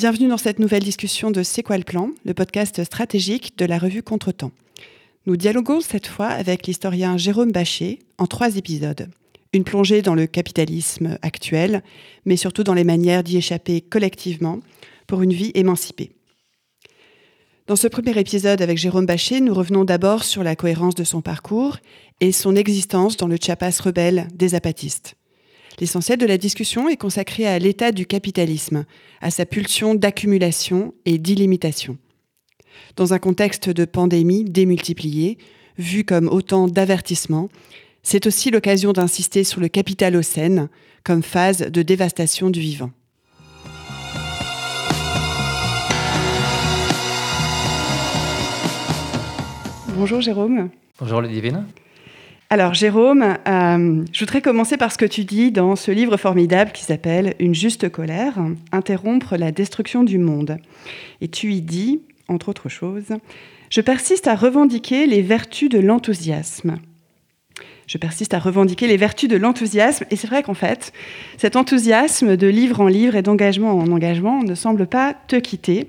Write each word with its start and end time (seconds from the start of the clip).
Bienvenue 0.00 0.28
dans 0.28 0.38
cette 0.38 0.60
nouvelle 0.60 0.82
discussion 0.82 1.30
de 1.30 1.42
C'est 1.42 1.62
quoi 1.62 1.76
le 1.76 1.84
plan, 1.84 2.08
le 2.24 2.32
podcast 2.32 2.82
stratégique 2.84 3.58
de 3.58 3.66
la 3.66 3.76
revue 3.76 4.02
Contretemps. 4.02 4.52
Nous 5.26 5.36
dialoguons 5.36 5.82
cette 5.82 6.06
fois 6.06 6.28
avec 6.28 6.66
l'historien 6.66 7.18
Jérôme 7.18 7.52
Bachet 7.52 7.98
en 8.16 8.26
trois 8.26 8.56
épisodes. 8.56 9.10
Une 9.52 9.62
plongée 9.62 10.00
dans 10.00 10.14
le 10.14 10.26
capitalisme 10.26 11.18
actuel, 11.20 11.82
mais 12.24 12.36
surtout 12.36 12.64
dans 12.64 12.72
les 12.72 12.82
manières 12.82 13.22
d'y 13.22 13.36
échapper 13.36 13.82
collectivement 13.82 14.60
pour 15.06 15.20
une 15.20 15.34
vie 15.34 15.52
émancipée. 15.54 16.12
Dans 17.66 17.76
ce 17.76 17.86
premier 17.86 18.18
épisode 18.18 18.62
avec 18.62 18.78
Jérôme 18.78 19.04
Bachet, 19.04 19.42
nous 19.42 19.52
revenons 19.52 19.84
d'abord 19.84 20.24
sur 20.24 20.42
la 20.42 20.56
cohérence 20.56 20.94
de 20.94 21.04
son 21.04 21.20
parcours 21.20 21.76
et 22.20 22.32
son 22.32 22.56
existence 22.56 23.18
dans 23.18 23.28
le 23.28 23.36
Chiapas 23.36 23.82
rebelle 23.82 24.28
des 24.32 24.54
apatistes. 24.54 25.14
L'essentiel 25.80 26.18
de 26.18 26.26
la 26.26 26.36
discussion 26.36 26.90
est 26.90 26.98
consacré 26.98 27.46
à 27.46 27.58
l'état 27.58 27.90
du 27.90 28.04
capitalisme, 28.04 28.84
à 29.22 29.30
sa 29.30 29.46
pulsion 29.46 29.94
d'accumulation 29.94 30.92
et 31.06 31.16
d'illimitation. 31.16 31.96
Dans 32.96 33.14
un 33.14 33.18
contexte 33.18 33.70
de 33.70 33.86
pandémie 33.86 34.44
démultipliée, 34.44 35.38
vu 35.78 36.04
comme 36.04 36.28
autant 36.28 36.68
d'avertissements, 36.68 37.48
c'est 38.02 38.26
aussi 38.26 38.50
l'occasion 38.50 38.92
d'insister 38.92 39.42
sur 39.42 39.62
le 39.62 39.68
capitalocène 39.68 40.68
comme 41.02 41.22
phase 41.22 41.60
de 41.60 41.80
dévastation 41.80 42.50
du 42.50 42.60
vivant. 42.60 42.90
Bonjour 49.96 50.20
Jérôme. 50.20 50.68
Bonjour 50.98 51.22
Ludivine. 51.22 51.64
Alors 52.52 52.74
Jérôme, 52.74 53.22
euh, 53.46 54.04
je 54.12 54.18
voudrais 54.18 54.42
commencer 54.42 54.76
par 54.76 54.90
ce 54.90 54.98
que 54.98 55.04
tu 55.04 55.22
dis 55.22 55.52
dans 55.52 55.76
ce 55.76 55.92
livre 55.92 56.16
formidable 56.16 56.72
qui 56.72 56.82
s'appelle 56.82 57.36
Une 57.38 57.54
juste 57.54 57.88
colère, 57.90 58.40
interrompre 58.72 59.36
la 59.36 59.52
destruction 59.52 60.02
du 60.02 60.18
monde. 60.18 60.58
Et 61.20 61.28
tu 61.28 61.52
y 61.52 61.60
dis, 61.60 62.00
entre 62.26 62.48
autres 62.48 62.68
choses, 62.68 63.12
je 63.70 63.80
persiste 63.80 64.26
à 64.26 64.34
revendiquer 64.34 65.06
les 65.06 65.22
vertus 65.22 65.68
de 65.68 65.78
l'enthousiasme 65.78 66.78
je 67.86 67.98
persiste 67.98 68.34
à 68.34 68.38
revendiquer 68.38 68.86
les 68.86 68.96
vertus 68.96 69.28
de 69.28 69.36
l'enthousiasme. 69.36 70.04
Et 70.12 70.16
c'est 70.16 70.28
vrai 70.28 70.44
qu'en 70.44 70.54
fait, 70.54 70.92
cet 71.38 71.56
enthousiasme 71.56 72.36
de 72.36 72.46
livre 72.46 72.80
en 72.80 72.86
livre 72.86 73.16
et 73.16 73.22
d'engagement 73.22 73.72
en 73.72 73.90
engagement 73.90 74.44
ne 74.44 74.54
semble 74.54 74.86
pas 74.86 75.12
te 75.26 75.34
quitter. 75.34 75.88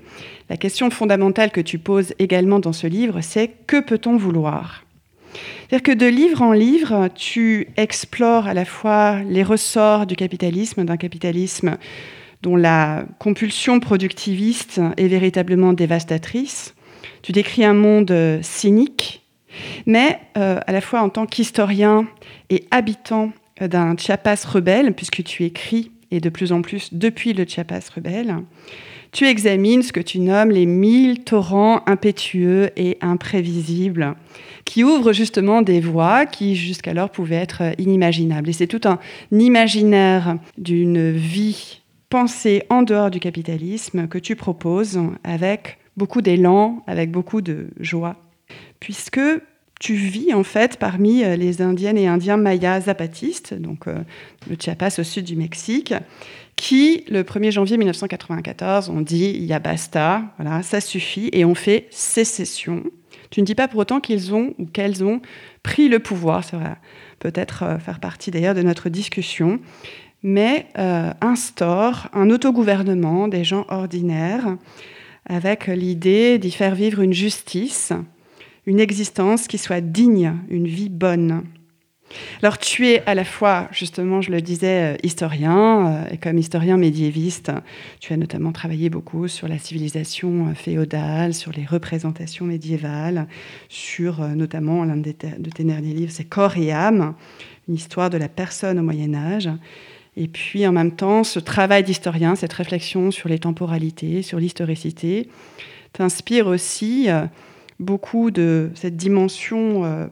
La 0.50 0.56
question 0.56 0.90
fondamentale 0.90 1.52
que 1.52 1.60
tu 1.60 1.78
poses 1.78 2.12
également 2.18 2.58
dans 2.58 2.72
ce 2.72 2.88
livre, 2.88 3.20
c'est 3.20 3.52
que 3.68 3.78
peut-on 3.78 4.16
vouloir? 4.16 4.84
C'est-à-dire 5.32 5.82
que 5.82 5.92
de 5.92 6.06
livre 6.06 6.42
en 6.42 6.52
livre, 6.52 7.08
tu 7.14 7.68
explores 7.76 8.46
à 8.46 8.54
la 8.54 8.64
fois 8.64 9.20
les 9.22 9.42
ressorts 9.42 10.06
du 10.06 10.16
capitalisme, 10.16 10.84
d'un 10.84 10.96
capitalisme 10.96 11.78
dont 12.42 12.56
la 12.56 13.04
compulsion 13.18 13.80
productiviste 13.80 14.80
est 14.96 15.06
véritablement 15.06 15.72
dévastatrice. 15.72 16.74
Tu 17.22 17.32
décris 17.32 17.64
un 17.64 17.74
monde 17.74 18.40
cynique, 18.42 19.22
mais 19.86 20.18
euh, 20.36 20.58
à 20.66 20.72
la 20.72 20.80
fois 20.80 21.02
en 21.02 21.08
tant 21.08 21.26
qu'historien 21.26 22.06
et 22.50 22.64
habitant 22.70 23.30
d'un 23.60 23.96
Chiapas 23.96 24.44
rebelle, 24.46 24.92
puisque 24.92 25.22
tu 25.22 25.44
écris, 25.44 25.92
et 26.12 26.20
de 26.20 26.28
plus 26.28 26.52
en 26.52 26.62
plus 26.62 26.94
depuis 26.94 27.32
le 27.32 27.44
Chiapas 27.44 27.88
rebelle, 27.92 28.36
tu 29.10 29.26
examines 29.26 29.82
ce 29.82 29.92
que 29.92 30.00
tu 30.00 30.20
nommes 30.20 30.50
les 30.50 30.66
mille 30.66 31.24
torrents 31.24 31.82
impétueux 31.86 32.70
et 32.76 32.96
imprévisibles, 33.00 34.14
qui 34.64 34.84
ouvrent 34.84 35.12
justement 35.12 35.60
des 35.60 35.80
voies 35.80 36.24
qui 36.24 36.54
jusqu'alors 36.54 37.10
pouvaient 37.10 37.36
être 37.36 37.62
inimaginables. 37.78 38.48
Et 38.48 38.52
c'est 38.52 38.68
tout 38.68 38.80
un 38.84 39.00
imaginaire 39.32 40.36
d'une 40.56 41.10
vie 41.10 41.80
pensée 42.08 42.62
en 42.70 42.82
dehors 42.82 43.10
du 43.10 43.18
capitalisme 43.18 44.06
que 44.06 44.18
tu 44.18 44.36
proposes 44.36 45.00
avec 45.24 45.78
beaucoup 45.96 46.22
d'élan, 46.22 46.82
avec 46.86 47.10
beaucoup 47.10 47.40
de 47.42 47.68
joie 47.80 48.16
puisque 48.82 49.20
tu 49.82 49.94
vis 49.94 50.32
en 50.32 50.44
fait 50.44 50.76
parmi 50.76 51.24
euh, 51.24 51.34
les 51.34 51.60
Indiennes 51.60 51.98
et 51.98 52.06
Indiens 52.06 52.36
mayas 52.36 52.82
zapatistes, 52.82 53.52
donc 53.52 53.88
euh, 53.88 53.98
le 54.48 54.56
Chiapas 54.56 54.94
au 55.00 55.02
sud 55.02 55.24
du 55.24 55.34
Mexique, 55.34 55.92
qui, 56.54 57.04
le 57.10 57.24
1er 57.24 57.50
janvier 57.50 57.76
1994, 57.76 58.90
ont 58.90 59.00
dit 59.00 59.32
il 59.34 59.44
y 59.44 59.52
a 59.52 59.58
basta, 59.58 60.22
voilà, 60.38 60.62
ça 60.62 60.80
suffit, 60.80 61.30
et 61.32 61.44
ont 61.44 61.56
fait 61.56 61.88
sécession. 61.90 62.84
Tu 63.30 63.40
ne 63.40 63.44
dis 63.44 63.56
pas 63.56 63.66
pour 63.66 63.80
autant 63.80 63.98
qu'ils 63.98 64.32
ont 64.32 64.54
ou 64.58 64.66
qu'elles 64.66 65.02
ont 65.02 65.20
pris 65.64 65.88
le 65.88 65.98
pouvoir, 65.98 66.44
ça 66.44 66.58
va 66.58 66.76
peut-être 67.18 67.64
euh, 67.64 67.78
faire 67.80 67.98
partie 67.98 68.30
d'ailleurs 68.30 68.54
de 68.54 68.62
notre 68.62 68.88
discussion, 68.88 69.58
mais 70.22 70.68
instaure 71.20 72.06
un 72.12 72.30
autogouvernement 72.30 73.26
des 73.26 73.42
gens 73.42 73.66
ordinaires 73.68 74.56
avec 75.28 75.66
l'idée 75.66 76.38
d'y 76.38 76.52
faire 76.52 76.76
vivre 76.76 77.00
une 77.00 77.12
justice 77.12 77.92
une 78.66 78.80
existence 78.80 79.48
qui 79.48 79.58
soit 79.58 79.80
digne, 79.80 80.34
une 80.48 80.66
vie 80.66 80.88
bonne. 80.88 81.44
Alors 82.42 82.58
tu 82.58 82.86
es 82.88 83.02
à 83.06 83.14
la 83.14 83.24
fois, 83.24 83.68
justement, 83.72 84.20
je 84.20 84.30
le 84.30 84.40
disais, 84.40 84.94
euh, 84.94 84.96
historien, 85.02 85.86
euh, 85.86 86.10
et 86.10 86.18
comme 86.18 86.38
historien 86.38 86.76
médiéviste, 86.76 87.50
tu 88.00 88.12
as 88.12 88.16
notamment 88.16 88.52
travaillé 88.52 88.90
beaucoup 88.90 89.28
sur 89.28 89.48
la 89.48 89.58
civilisation 89.58 90.48
euh, 90.48 90.54
féodale, 90.54 91.34
sur 91.34 91.52
les 91.52 91.64
représentations 91.64 92.44
médiévales, 92.44 93.26
sur 93.68 94.20
notamment 94.28 94.84
l'un 94.84 94.96
de 94.96 95.12
tes 95.12 95.64
derniers 95.64 95.94
livres, 95.94 96.12
c'est 96.12 96.24
Corps 96.24 96.56
et 96.56 96.72
âme, 96.72 97.14
une 97.68 97.74
histoire 97.74 98.10
de 98.10 98.18
la 98.18 98.28
personne 98.28 98.78
au 98.78 98.82
Moyen 98.82 99.14
Âge. 99.14 99.48
Et 100.16 100.28
puis 100.28 100.66
en 100.66 100.72
même 100.72 100.92
temps, 100.92 101.24
ce 101.24 101.38
travail 101.38 101.84
d'historien, 101.84 102.36
cette 102.36 102.52
réflexion 102.52 103.10
sur 103.10 103.30
les 103.30 103.38
temporalités, 103.38 104.20
sur 104.20 104.38
l'historicité, 104.38 105.28
t'inspire 105.94 106.46
aussi 106.48 107.08
beaucoup 107.80 108.30
de 108.30 108.70
cette 108.74 108.96
dimension 108.96 109.84
euh, 109.84 110.06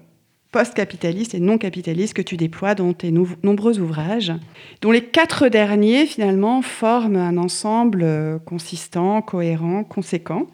post-capitaliste 0.53 1.34
et 1.34 1.41
non 1.41 1.59
capitaliste 1.59 2.15
que 2.15 2.22
tu 2.22 2.37
déploies 2.37 2.75
dans 2.75 2.93
tes 2.93 3.12
nombreux 3.12 3.78
ouvrages, 3.78 4.32
dont 4.81 4.91
les 4.91 5.04
quatre 5.04 5.48
derniers 5.48 6.06
finalement 6.06 6.62
forment 6.62 7.16
un 7.16 7.37
ensemble 7.37 8.03
euh, 8.03 8.38
consistant, 8.38 9.22
cohérent, 9.22 9.84
conséquent. 9.84 10.47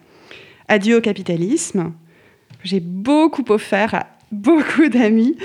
Adieu 0.69 0.99
au 0.99 1.01
capitalisme. 1.01 1.93
J'ai 2.65 2.81
beaucoup 2.81 3.45
offert 3.51 3.95
à 3.95 4.07
beaucoup 4.33 4.89
d'amis 4.89 5.37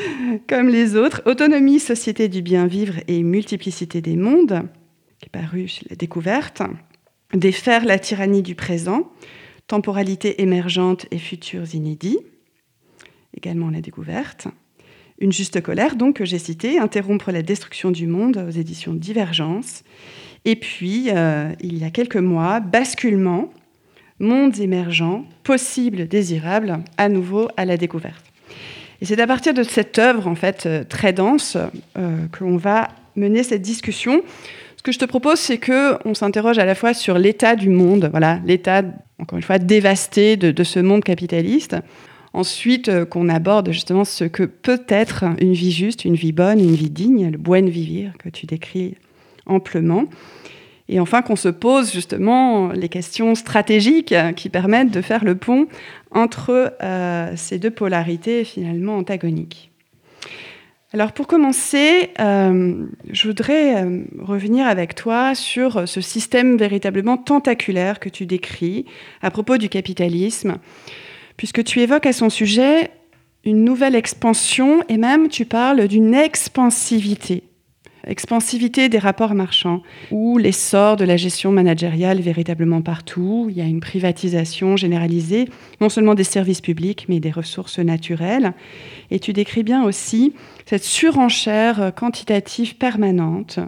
comme 0.47 0.67
les 0.67 0.95
autres. 0.95 1.21
Autonomie, 1.25 1.79
société 1.79 2.27
du 2.27 2.41
bien 2.41 2.67
vivre 2.67 2.95
et 3.07 3.23
multiplicité 3.23 4.01
des 4.01 4.15
mondes, 4.15 4.63
qui 5.19 5.27
est 5.27 5.29
paru 5.29 5.67
chez 5.67 5.85
la 5.89 5.95
découverte. 5.95 6.61
Défaire 7.33 7.85
la 7.85 7.99
tyrannie 7.99 8.41
du 8.41 8.55
présent, 8.55 9.09
temporalité 9.67 10.41
émergente 10.41 11.05
et 11.11 11.17
futurs 11.17 11.73
inédits, 11.73 12.19
également 13.35 13.69
la 13.69 13.81
découverte. 13.81 14.47
Une 15.19 15.31
juste 15.31 15.61
colère, 15.61 15.95
donc, 15.95 16.15
que 16.17 16.25
j'ai 16.25 16.39
cité, 16.39 16.79
Interrompre 16.79 17.31
la 17.31 17.43
destruction 17.43 17.91
du 17.91 18.07
monde 18.07 18.43
aux 18.47 18.51
éditions 18.51 18.93
Divergence. 18.93 19.83
Et 20.45 20.55
puis, 20.55 21.09
euh, 21.09 21.51
il 21.61 21.77
y 21.77 21.83
a 21.83 21.91
quelques 21.91 22.17
mois, 22.17 22.59
Basculement, 22.59 23.51
mondes 24.19 24.59
émergents, 24.59 25.25
possibles, 25.43 26.07
désirables, 26.07 26.79
à 26.97 27.09
nouveau 27.09 27.49
à 27.55 27.65
la 27.65 27.77
découverte. 27.77 28.25
Et 29.01 29.05
c'est 29.05 29.19
à 29.19 29.27
partir 29.27 29.53
de 29.53 29.63
cette 29.63 29.99
œuvre, 29.99 30.27
en 30.27 30.35
fait, 30.35 30.65
euh, 30.65 30.83
très 30.83 31.13
dense, 31.13 31.57
euh, 31.97 32.27
que 32.31 32.43
l'on 32.43 32.57
va 32.57 32.89
mener 33.15 33.43
cette 33.43 33.61
discussion 33.61 34.23
ce 34.81 34.83
que 34.83 34.91
je 34.91 34.97
te 34.97 35.05
propose, 35.05 35.37
c'est 35.37 35.59
que 35.59 35.95
on 36.05 36.15
s'interroge 36.15 36.57
à 36.57 36.65
la 36.65 36.73
fois 36.73 36.95
sur 36.95 37.19
l'état 37.19 37.55
du 37.55 37.69
monde, 37.69 38.09
voilà, 38.09 38.39
l'état, 38.47 38.81
encore 39.19 39.37
une 39.37 39.43
fois, 39.43 39.59
dévasté 39.59 40.37
de, 40.37 40.63
ce 40.63 40.79
monde 40.79 41.03
capitaliste, 41.03 41.75
Ensuite, 42.33 42.89
euh, 42.89 43.05
qu'on 43.05 43.29
aborde 43.29 43.71
justement 43.71 44.05
ce 44.05 44.23
que 44.23 44.41
peut 44.41 44.81
être 44.87 45.25
une 45.39 45.53
vie 45.53 45.71
juste, 45.71 46.03
une 46.03 46.15
vie 46.15 46.31
bonne, 46.31 46.59
une 46.59 46.73
vie 46.73 46.89
digne, 46.89 47.29
le 47.29 47.37
buen 47.37 47.69
vivir 47.69 48.13
que 48.17 48.29
tu 48.29 48.47
décris 48.47 48.95
amplement. 49.45 50.05
Et 50.89 50.99
enfin, 50.99 51.21
qu'on 51.21 51.35
se 51.35 51.49
pose 51.49 51.93
justement 51.93 52.69
les 52.71 52.89
questions 52.89 53.35
stratégiques 53.35 54.15
qui 54.35 54.49
permettent 54.49 54.91
de 54.91 55.01
faire 55.01 55.23
le 55.23 55.35
pont 55.35 55.67
entre 56.09 56.73
euh, 56.81 57.31
ces 57.35 57.59
deux 57.59 57.69
polarités 57.69 58.45
finalement 58.45 58.97
antagoniques. 58.97 59.70
Alors 60.93 61.13
pour 61.13 61.25
commencer, 61.25 62.09
euh, 62.19 62.85
je 63.09 63.27
voudrais 63.27 63.81
euh, 63.81 64.03
revenir 64.19 64.67
avec 64.67 64.93
toi 64.93 65.35
sur 65.35 65.87
ce 65.87 66.01
système 66.01 66.57
véritablement 66.57 67.15
tentaculaire 67.15 67.99
que 68.01 68.09
tu 68.09 68.25
décris 68.25 68.85
à 69.21 69.31
propos 69.31 69.57
du 69.57 69.69
capitalisme, 69.69 70.57
puisque 71.37 71.63
tu 71.63 71.79
évoques 71.79 72.07
à 72.07 72.13
son 72.13 72.29
sujet 72.29 72.91
une 73.45 73.63
nouvelle 73.63 73.95
expansion 73.95 74.83
et 74.89 74.97
même 74.97 75.29
tu 75.29 75.45
parles 75.45 75.87
d'une 75.87 76.13
expansivité 76.13 77.43
expansivité 78.05 78.89
des 78.89 78.97
rapports 78.97 79.33
marchands, 79.33 79.81
ou 80.11 80.37
l'essor 80.37 80.95
de 80.95 81.05
la 81.05 81.17
gestion 81.17 81.51
managériale 81.51 82.21
véritablement 82.21 82.81
partout. 82.81 83.47
Il 83.49 83.57
y 83.57 83.61
a 83.61 83.65
une 83.65 83.79
privatisation 83.79 84.75
généralisée, 84.77 85.47
non 85.79 85.89
seulement 85.89 86.15
des 86.15 86.23
services 86.23 86.61
publics, 86.61 87.05
mais 87.09 87.19
des 87.19 87.31
ressources 87.31 87.79
naturelles. 87.79 88.53
Et 89.11 89.19
tu 89.19 89.33
décris 89.33 89.63
bien 89.63 89.83
aussi 89.83 90.33
cette 90.65 90.83
surenchère 90.83 91.93
quantitative 91.95 92.75
permanente 92.77 93.59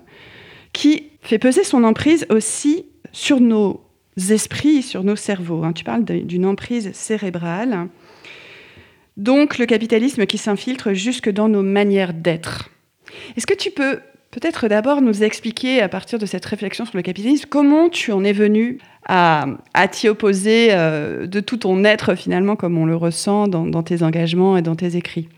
qui 0.73 1.03
fait 1.21 1.39
peser 1.39 1.63
son 1.63 1.83
emprise 1.83 2.25
aussi 2.29 2.85
sur 3.11 3.39
nos 3.39 3.81
esprits, 4.29 4.81
sur 4.81 5.03
nos 5.03 5.15
cerveaux. 5.15 5.63
Hein. 5.63 5.73
Tu 5.73 5.83
parles 5.83 6.03
d'une 6.03 6.45
emprise 6.45 6.91
cérébrale. 6.93 7.87
Donc 9.17 9.59
le 9.59 9.65
capitalisme 9.65 10.25
qui 10.25 10.37
s'infiltre 10.37 10.93
jusque 10.93 11.29
dans 11.29 11.47
nos 11.47 11.61
manières 11.61 12.13
d'être. 12.13 12.69
Est-ce 13.37 13.45
que 13.45 13.53
tu 13.53 13.69
peux 13.69 13.99
Peut-être 14.33 14.67
d'abord 14.67 15.03
nous 15.03 15.21
expliquer, 15.23 15.79
à 15.83 15.87
partir 15.87 16.17
de 16.17 16.25
cette 16.25 16.43
réflexion 16.45 16.85
sur 16.85 16.97
le 16.97 17.03
capitalisme, 17.03 17.45
comment 17.47 17.87
tu 17.87 18.11
en 18.11 18.23
es 18.23 18.33
venu 18.33 18.79
à, 19.07 19.45
t'y 19.91 20.09
opposer 20.09 20.69
euh, 20.71 21.27
de 21.27 21.39
tout 21.39 21.57
ton 21.57 21.83
être, 21.83 22.15
finalement, 22.15 22.55
comme 22.55 22.75
on 22.79 22.87
le 22.87 22.95
ressent 22.95 23.47
dans, 23.47 23.83
tes 23.83 24.01
engagements 24.01 24.57
et 24.57 24.63
dans 24.63 24.75
tes 24.75 24.95
écrits. 24.95 25.29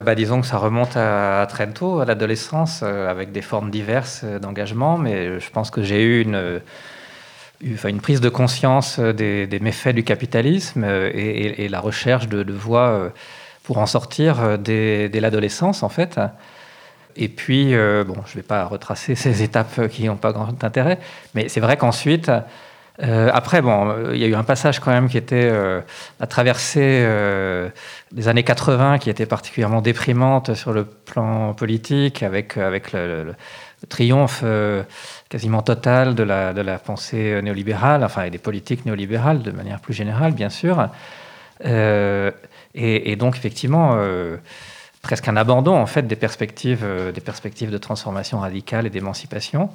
Bah, 0.00 0.14
disons 0.14 0.42
que 0.42 0.46
ça 0.46 0.58
remonte 0.58 0.96
à, 0.96 1.44
très 1.50 1.68
tôt, 1.72 1.98
à 1.98 2.04
l'adolescence, 2.04 2.82
euh, 2.84 3.10
avec 3.10 3.32
des 3.32 3.42
formes 3.42 3.72
diverses 3.72 4.20
euh, 4.22 4.38
d'engagement, 4.38 4.96
mais 4.96 5.40
je 5.40 5.50
pense 5.50 5.72
que 5.72 5.82
j'ai 5.82 6.00
eu 6.00 6.22
une, 6.22 6.60
prise 8.00 8.20
de 8.20 8.28
conscience 8.28 9.00
des, 9.00 9.58
méfaits 9.60 9.92
du 9.92 10.04
capitalisme 10.04 10.84
et, 10.84 11.66
la 11.68 11.80
recherche 11.80 12.28
de, 12.28 12.52
voies 12.52 13.12
pour 13.64 13.78
en 13.78 13.86
sortir 13.86 14.56
dès 14.56 15.10
l'adolescence, 15.20 15.82
en 15.82 15.88
fait. 15.88 16.20
Et 17.16 17.28
puis, 17.28 17.74
euh, 17.74 18.04
bon, 18.04 18.14
je 18.26 18.32
ne 18.32 18.36
vais 18.36 18.46
pas 18.46 18.64
retracer 18.64 19.14
ces 19.14 19.42
étapes 19.44 19.88
qui 19.88 20.04
n'ont 20.04 20.16
pas 20.16 20.32
grand 20.32 20.62
intérêt, 20.64 20.98
mais 21.34 21.48
c'est 21.48 21.60
vrai 21.60 21.76
qu'ensuite, 21.76 22.30
euh, 23.02 23.30
après, 23.32 23.62
bon, 23.62 24.12
il 24.12 24.18
y 24.18 24.24
a 24.24 24.26
eu 24.26 24.34
un 24.34 24.44
passage 24.44 24.78
quand 24.80 24.90
même 24.90 25.08
qui 25.08 25.16
était 25.16 25.48
euh, 25.50 25.80
à 26.20 26.26
traverser 26.26 27.06
des 28.12 28.28
années 28.28 28.42
80 28.42 28.98
qui 28.98 29.08
était 29.08 29.26
particulièrement 29.26 29.80
déprimante 29.80 30.54
sur 30.54 30.72
le 30.72 30.84
plan 30.84 31.54
politique, 31.54 32.22
avec, 32.22 32.56
avec 32.56 32.92
le, 32.92 33.34
triomphe 33.88 34.44
quasiment 35.30 35.62
total 35.62 36.14
de 36.14 36.22
la, 36.22 36.52
de 36.52 36.60
la 36.60 36.78
pensée 36.78 37.40
néolibérale, 37.42 38.04
enfin, 38.04 38.24
et 38.24 38.30
des 38.30 38.38
politiques 38.38 38.84
néolibérales 38.84 39.42
de 39.42 39.50
manière 39.50 39.80
plus 39.80 39.94
générale, 39.94 40.32
bien 40.32 40.50
sûr. 40.50 40.88
Et, 41.64 43.16
donc, 43.16 43.36
effectivement, 43.36 43.96
presque 45.02 45.28
un 45.28 45.36
abandon 45.36 45.76
en 45.76 45.86
fait 45.86 46.06
des 46.06 46.16
perspectives, 46.16 46.82
euh, 46.82 47.12
des 47.12 47.20
perspectives 47.20 47.70
de 47.70 47.78
transformation 47.78 48.40
radicale 48.40 48.86
et 48.86 48.90
d'émancipation. 48.90 49.70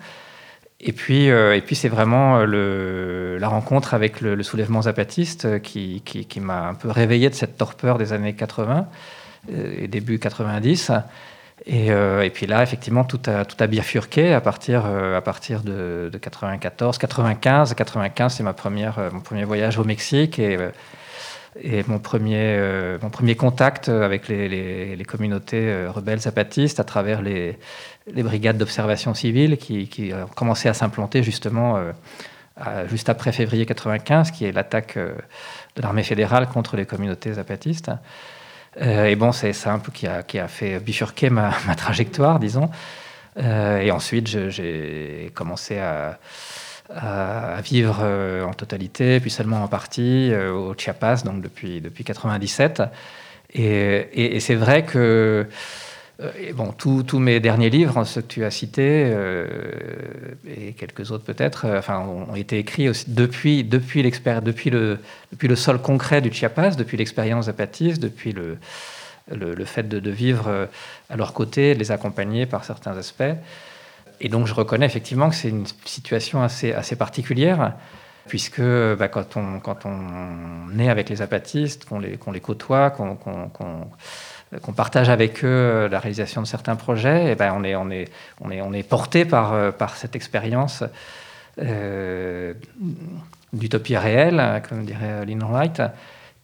Et 0.82 0.92
puis, 0.92 1.30
euh, 1.32 1.56
et 1.56 1.62
puis 1.62 1.76
c'est 1.76 1.90
vraiment 1.90 2.38
euh, 2.40 2.46
le, 2.46 3.38
la 3.40 3.48
rencontre 3.48 3.94
avec 3.94 4.22
le, 4.22 4.42
soulèvement 4.44 4.84
zapatiste 4.84 5.62
qui, 5.62 6.02
qui, 6.02 6.40
m'a 6.40 6.68
un 6.68 6.74
peu 6.74 6.90
réveillé 6.90 7.30
de 7.30 7.36
cette 7.36 7.58
torpeur 7.58 7.98
des 7.98 8.14
années 8.14 8.34
80 8.34 8.88
et 9.50 9.88
début 9.88 10.20
90. 10.20 10.92
Et, 11.68 11.88
et, 11.88 12.30
puis 12.32 12.46
là, 12.46 12.62
effectivement, 12.62 13.06
tout 13.06 13.22
a, 13.28 13.46
tout 13.46 13.56
a 13.60 13.68
bifurqué 13.68 14.34
à 14.34 14.42
partir, 14.42 14.86
à 14.86 15.22
partir 15.22 15.62
de, 15.62 16.10
de 16.12 16.18
94, 16.18 16.98
95. 16.98 17.74
95, 17.74 18.34
c'est 18.34 18.44
ma 18.44 18.54
première, 18.54 19.00
mon 19.14 19.22
premier 19.22 19.46
voyage 19.46 19.80
au 19.80 19.84
Mexique. 19.84 20.42
Et 21.62 21.84
mon 21.88 22.00
premier, 22.00 22.58
euh, 22.58 22.98
mon 23.02 23.10
premier 23.10 23.36
contact 23.36 23.88
avec 23.90 24.28
les, 24.28 24.96
les, 24.96 25.06
communautés 25.06 25.70
euh, 25.70 25.90
rebelles 25.90 26.20
zapatistes 26.20 26.80
à 26.80 26.84
travers 26.84 27.22
les, 27.22 27.58
les 28.12 28.24
brigades 28.24 28.58
d'observation 28.58 29.14
civile 29.14 29.58
qui, 29.58 29.88
qui, 29.88 30.12
ont 30.14 30.28
commencé 30.28 30.68
à 30.68 30.74
s'implanter 30.74 31.24
justement 31.24 31.78
euh, 31.78 32.88
juste 32.88 33.10
après 33.10 33.32
février 33.32 33.66
95, 33.66 34.32
qui 34.32 34.46
est 34.46 34.52
l'attaque 34.52 34.98
de 34.98 35.82
l'armée 35.82 36.04
fédérale 36.04 36.48
contre 36.48 36.76
les 36.78 36.86
communautés 36.86 37.34
zapatistes. 37.34 37.92
et 38.80 39.16
bon, 39.16 39.32
c'est 39.32 39.54
ça 39.54 39.82
qui 39.94 40.08
a, 40.08 40.24
qui 40.24 40.40
a 40.40 40.48
fait 40.48 40.80
bifurquer 40.80 41.30
ma 41.30 41.52
trajectoire, 41.78 42.40
disons. 42.40 42.70
et 43.38 43.92
ensuite, 43.92 44.50
j'ai 44.50 45.32
commencé 45.34 45.78
à 45.78 46.18
à, 46.94 47.62
vivre 47.62 48.00
euh, 48.02 48.44
en 48.44 48.54
totalité, 48.54 49.20
puis 49.20 49.32
seulement 49.32 49.64
en 49.64 49.68
partie 49.68 50.32
euh, 50.32 50.52
au 50.52 50.76
Chiapas, 50.78 51.24
donc 51.24 51.42
depuis, 51.42 51.82
depuis 51.82 52.04
97. 52.04 52.84
Et, 53.54 54.40
c'est 54.40 54.56
vrai 54.56 54.84
que 54.84 55.48
euh, 56.22 56.54
bon, 56.54 56.72
tous 56.72 57.20
mes 57.20 57.40
derniers 57.40 57.70
livres, 57.70 58.04
ceux 58.04 58.22
que 58.22 58.28
tu 58.28 58.44
as 58.46 58.52
cités, 58.52 59.14
et 60.48 60.74
quelques 60.74 61.12
autres 61.12 61.24
peut-être, 61.24 61.66
enfin, 61.78 62.00
ont 62.00 62.36
été 62.36 62.60
écrits 62.60 62.90
aussi 62.90 63.06
depuis, 63.08 63.64
depuis, 63.64 64.04
depuis, 64.04 64.70
le, 64.70 65.00
depuis 65.32 65.48
le 65.48 65.56
sol 65.56 65.82
concret 65.82 66.22
du 66.22 66.32
Chiapas, 66.32 66.72
depuis 66.72 66.98
l'expérience 66.98 67.46
zapatiste, 67.46 68.02
depuis 68.02 68.34
le, 68.34 68.58
le, 69.34 69.56
le 69.56 69.66
fait 69.66 69.88
de, 69.88 70.00
de, 70.00 70.12
vivre 70.12 70.68
à 71.10 71.16
leur 71.16 71.34
côté, 71.34 71.74
de 71.74 71.80
les 71.80 71.92
accompagner 71.92 72.46
par 72.46 72.66
certains 72.66 72.98
aspects 72.98 73.24
et 74.22 74.30
donc 74.30 74.48
je 74.48 74.54
reconnais 74.54 74.86
effectivement 74.86 75.30
que 75.30 75.36
c'est 75.36 75.50
une 75.50 75.66
situation 75.86 76.42
assez, 76.42 76.74
assez 76.74 76.96
particulière, 76.96 77.74
puisque 78.28 78.62
bah, 78.62 79.08
quand, 79.08 79.38
on, 79.38 79.60
quand 79.60 79.86
on 79.86 80.80
est 80.80 80.90
avec 80.90 81.10
les 81.10 81.22
apatistes, 81.22 81.86
qu'on 81.86 82.00
les, 82.00 82.18
qu'on 82.18 82.32
les 82.32 82.40
côtoie, 82.40 82.90
qu'on, 82.90 83.16
qu'on, 83.16 84.74
partage 84.74 85.10
avec 85.10 85.44
eux 85.44 85.88
la 85.92 86.00
réalisation 86.00 86.42
de 86.42 86.48
certains 86.48 86.76
projets, 86.76 87.32
et 87.32 87.36
ben 87.36 87.54
on, 87.56 87.64
est, 87.64 87.76
on, 87.76 87.92
est, 87.92 88.06
on, 88.42 88.52
est, 88.52 88.62
on 88.62 88.74
est 88.74 88.84
porté 88.84 89.26
par, 89.26 89.74
par 89.74 89.96
cette 89.96 90.16
expérience 90.16 90.84
euh, 91.62 92.54
d'utopie 93.54 93.96
réelle, 93.96 94.62
comme 94.68 94.84
dirait 94.86 95.26
Lynn 95.26 95.44
Wright, 95.44 95.82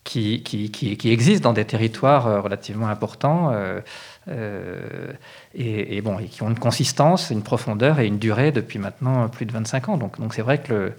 qui, 0.04 0.42
qui, 0.44 0.72
qui, 0.72 0.98
qui, 0.98 1.12
existe 1.12 1.44
dans 1.44 1.54
des 1.54 1.66
territoires 1.66 2.44
relativement 2.44 2.88
importants. 2.88 3.52
Euh, 3.54 3.82
euh, 4.30 5.14
et, 5.56 6.02
bon, 6.02 6.20
et 6.20 6.26
qui 6.26 6.44
ont 6.44 6.50
une 6.50 6.60
consistance, 6.60 7.32
une 7.32 7.42
profondeur 7.42 8.00
et 8.00 8.06
une 8.06 8.20
durée 8.20 8.52
depuis 8.52 8.80
maintenant 8.80 9.28
plus 9.30 9.46
de 9.46 9.52
25 9.52 9.90
ans. 9.90 9.98
Donc, 9.98 10.20
donc 10.20 10.34
c'est 10.34 10.42
vrai 10.42 10.60
que 10.60 10.94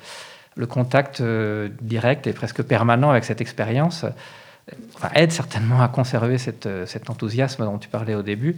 le, 0.56 0.66
contact 0.66 1.20
euh, 1.20 1.68
direct 1.80 2.26
et 2.26 2.32
presque 2.32 2.62
permanent 2.62 3.10
avec 3.10 3.24
cette 3.24 3.40
expérience 3.40 4.04
aide 5.14 5.32
certainement 5.32 5.82
à 5.82 5.88
conserver 5.88 6.38
cet 6.38 6.66
enthousiasme 7.10 7.64
dont 7.64 7.78
tu 7.78 7.88
parlais 7.88 8.14
au 8.14 8.22
début. 8.22 8.56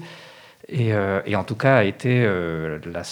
Et, 0.69 0.95
euh, 0.95 1.21
et 1.27 1.37
en 1.37 1.45
tout 1.45 1.57
cas 1.57 1.77
a 1.77 1.85
été 1.85 2.23
la, 2.25 3.03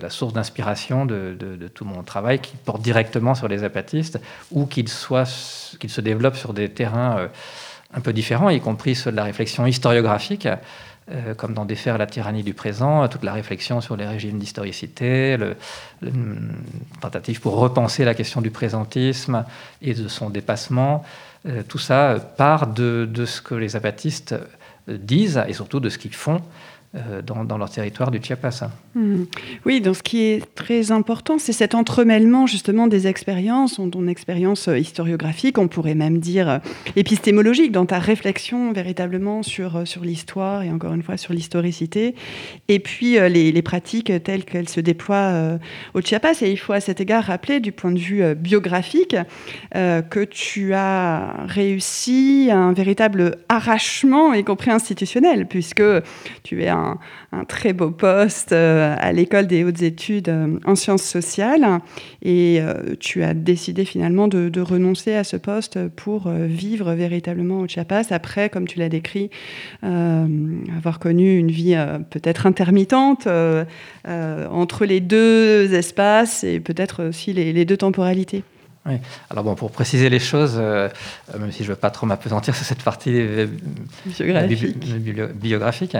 la, 0.00 0.10
source 0.10 0.32
d'inspiration 0.32 1.06
de, 1.06 1.68
tout 1.72 1.84
mon 1.84 2.02
travail 2.02 2.40
qui 2.40 2.56
porte 2.56 2.82
directement 2.82 3.34
sur 3.34 3.46
les 3.46 3.62
apatistes 3.62 4.18
ou 4.50 4.66
qu'il 4.66 4.86
qu 4.86 5.88
se 5.88 6.00
développe 6.00 6.36
sur 6.36 6.52
des 6.52 6.68
terrains 6.68 7.28
un 7.92 8.00
peu 8.00 8.12
différents, 8.12 8.50
y 8.50 8.60
compris 8.60 8.94
ceux 8.94 9.10
de 9.10 9.16
la 9.16 9.24
réflexion 9.24 9.66
historiographique, 9.66 10.48
euh, 11.10 11.34
comme 11.34 11.54
dans 11.54 11.64
Défaire 11.64 11.98
la 11.98 12.06
tyrannie 12.06 12.44
du 12.44 12.54
présent, 12.54 13.06
toute 13.08 13.24
la 13.24 13.32
réflexion 13.32 13.80
sur 13.80 13.96
les 13.96 14.06
régimes 14.06 14.38
d'historicité, 14.38 15.36
le, 15.36 15.56
tentative 17.00 17.40
pour 17.40 17.56
repenser 17.56 18.04
la 18.04 18.14
question 18.14 18.40
du 18.40 18.50
présentisme 18.50 19.44
et 19.82 19.94
de 19.94 20.06
son 20.08 20.30
dépassement. 20.30 21.04
Euh, 21.46 21.62
tout 21.66 21.78
ça 21.78 22.16
part 22.36 22.68
de, 22.68 23.08
ce 23.24 23.40
que 23.40 23.54
les 23.54 23.74
apatistes 23.74 24.36
disent 24.86 25.42
et 25.48 25.52
surtout 25.52 25.80
de 25.80 25.88
ce 25.88 25.98
qu'ils 25.98 26.14
font 26.14 26.42
euh, 26.96 27.22
dans, 27.22 27.56
leur 27.56 27.70
territoire 27.70 28.10
du 28.10 28.18
Chiapas. 28.20 28.64
Hmm. 28.96 29.22
Oui, 29.64 29.80
donc 29.80 29.94
ce 29.94 30.02
qui 30.02 30.22
est 30.22 30.54
très 30.56 30.90
important, 30.90 31.38
c'est 31.38 31.52
cet 31.52 31.76
entremêlement 31.76 32.48
justement 32.48 32.88
des 32.88 33.06
expériences, 33.06 33.80
ton 33.92 34.08
expérience 34.08 34.66
euh, 34.66 34.76
historiographique, 34.76 35.56
on 35.58 35.68
pourrait 35.68 35.94
même 35.94 36.18
dire 36.18 36.48
euh, 36.48 36.58
épistémologique, 36.96 37.70
dans 37.70 37.86
ta 37.86 38.00
réflexion 38.00 38.72
véritablement 38.72 39.44
sur, 39.44 39.86
sur 39.86 40.02
l'histoire 40.02 40.64
et 40.64 40.72
encore 40.72 40.92
une 40.92 41.04
fois 41.04 41.16
sur 41.16 41.32
l'historicité, 41.32 42.16
et 42.66 42.80
puis 42.80 43.20
les, 43.20 43.62
pratiques 43.62 44.12
telles 44.24 44.44
qu'elles 44.44 44.68
se 44.68 44.80
déploient 44.80 45.58
au 45.94 46.00
Chiapas. 46.00 46.42
Et 46.42 46.50
il 46.50 46.56
faut 46.56 46.72
à 46.72 46.80
cet 46.80 47.00
égard 47.00 47.22
rappeler 47.22 47.60
du 47.60 47.70
point 47.70 47.92
de 47.92 48.00
vue 48.00 48.34
biographique 48.34 49.14
que 49.72 50.24
tu 50.24 50.74
as 50.74 51.44
réussi 51.46 52.48
un 52.50 52.72
véritable 52.72 53.36
arrachement, 53.48 54.32
y 54.32 54.42
compris 54.42 54.70
institutionnel, 54.70 55.46
puisque 55.46 55.84
tu 56.42 56.62
es 56.64 56.68
un 56.68 56.79
un, 57.32 57.44
très 57.44 57.72
beau 57.72 57.90
poste 57.90 58.52
euh, 58.52 58.94
à 58.98 59.12
l'école 59.12 59.46
des 59.46 59.64
hautes 59.64 59.82
études 59.82 60.28
euh, 60.28 60.58
en 60.64 60.74
sciences 60.74 61.02
sociales 61.02 61.80
et 62.22 62.58
euh, 62.60 62.94
tu 62.98 63.22
as 63.22 63.34
décidé 63.34 63.84
finalement 63.84 64.28
de, 64.28 64.60
renoncer 64.60 65.14
à 65.14 65.24
ce 65.24 65.36
poste 65.36 65.88
pour 65.88 66.28
vivre 66.28 66.92
véritablement 66.92 67.60
au 67.60 67.66
Chiapas 67.66 68.04
après, 68.10 68.50
comme 68.50 68.68
tu 68.68 68.78
l'as 68.78 68.90
décrit, 68.90 69.30
avoir 69.82 70.98
connu 70.98 71.38
une 71.38 71.50
vie 71.50 71.74
peut-être 72.10 72.46
intermittente 72.46 73.26
entre 74.06 74.84
les 74.84 75.00
deux 75.00 75.72
espaces 75.72 76.44
et 76.44 76.60
peut-être 76.60 77.04
aussi 77.08 77.32
les, 77.32 77.64
deux 77.64 77.78
temporalités. 77.78 78.44
Oui. 78.84 78.96
Alors 79.30 79.44
bon, 79.44 79.54
pour 79.54 79.70
préciser 79.70 80.10
les 80.10 80.18
choses, 80.18 80.56
même 80.56 81.50
si 81.50 81.64
je 81.64 81.70
ne 81.70 81.74
veux 81.74 81.80
pas 81.80 81.90
trop 81.90 82.06
m'apesantir 82.06 82.54
sur 82.54 82.66
cette 82.66 82.82
partie 82.82 83.24
biographique, 85.34 85.96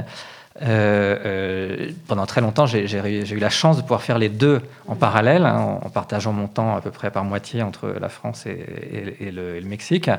euh, 0.62 1.90
pendant 2.07 2.26
très 2.26 2.40
longtemps, 2.40 2.67
j'ai 2.67 2.85
eu 2.85 3.38
la 3.38 3.50
chance 3.50 3.76
de 3.76 3.83
pouvoir 3.83 4.02
faire 4.02 4.19
les 4.19 4.29
deux 4.29 4.61
en 4.87 4.95
parallèle, 4.95 5.47
hein, 5.47 5.79
en, 5.83 5.88
partageant 5.88 6.33
mon 6.33 6.49
temps 6.49 6.76
à 6.76 6.81
peu 6.81 6.90
près 6.90 7.11
par 7.11 7.25
moitié 7.25 7.62
entre 7.62 7.95
la 7.99 8.09
France 8.09 8.45
et, 8.47 9.31
le, 9.31 9.61
Mexique, 9.62 10.11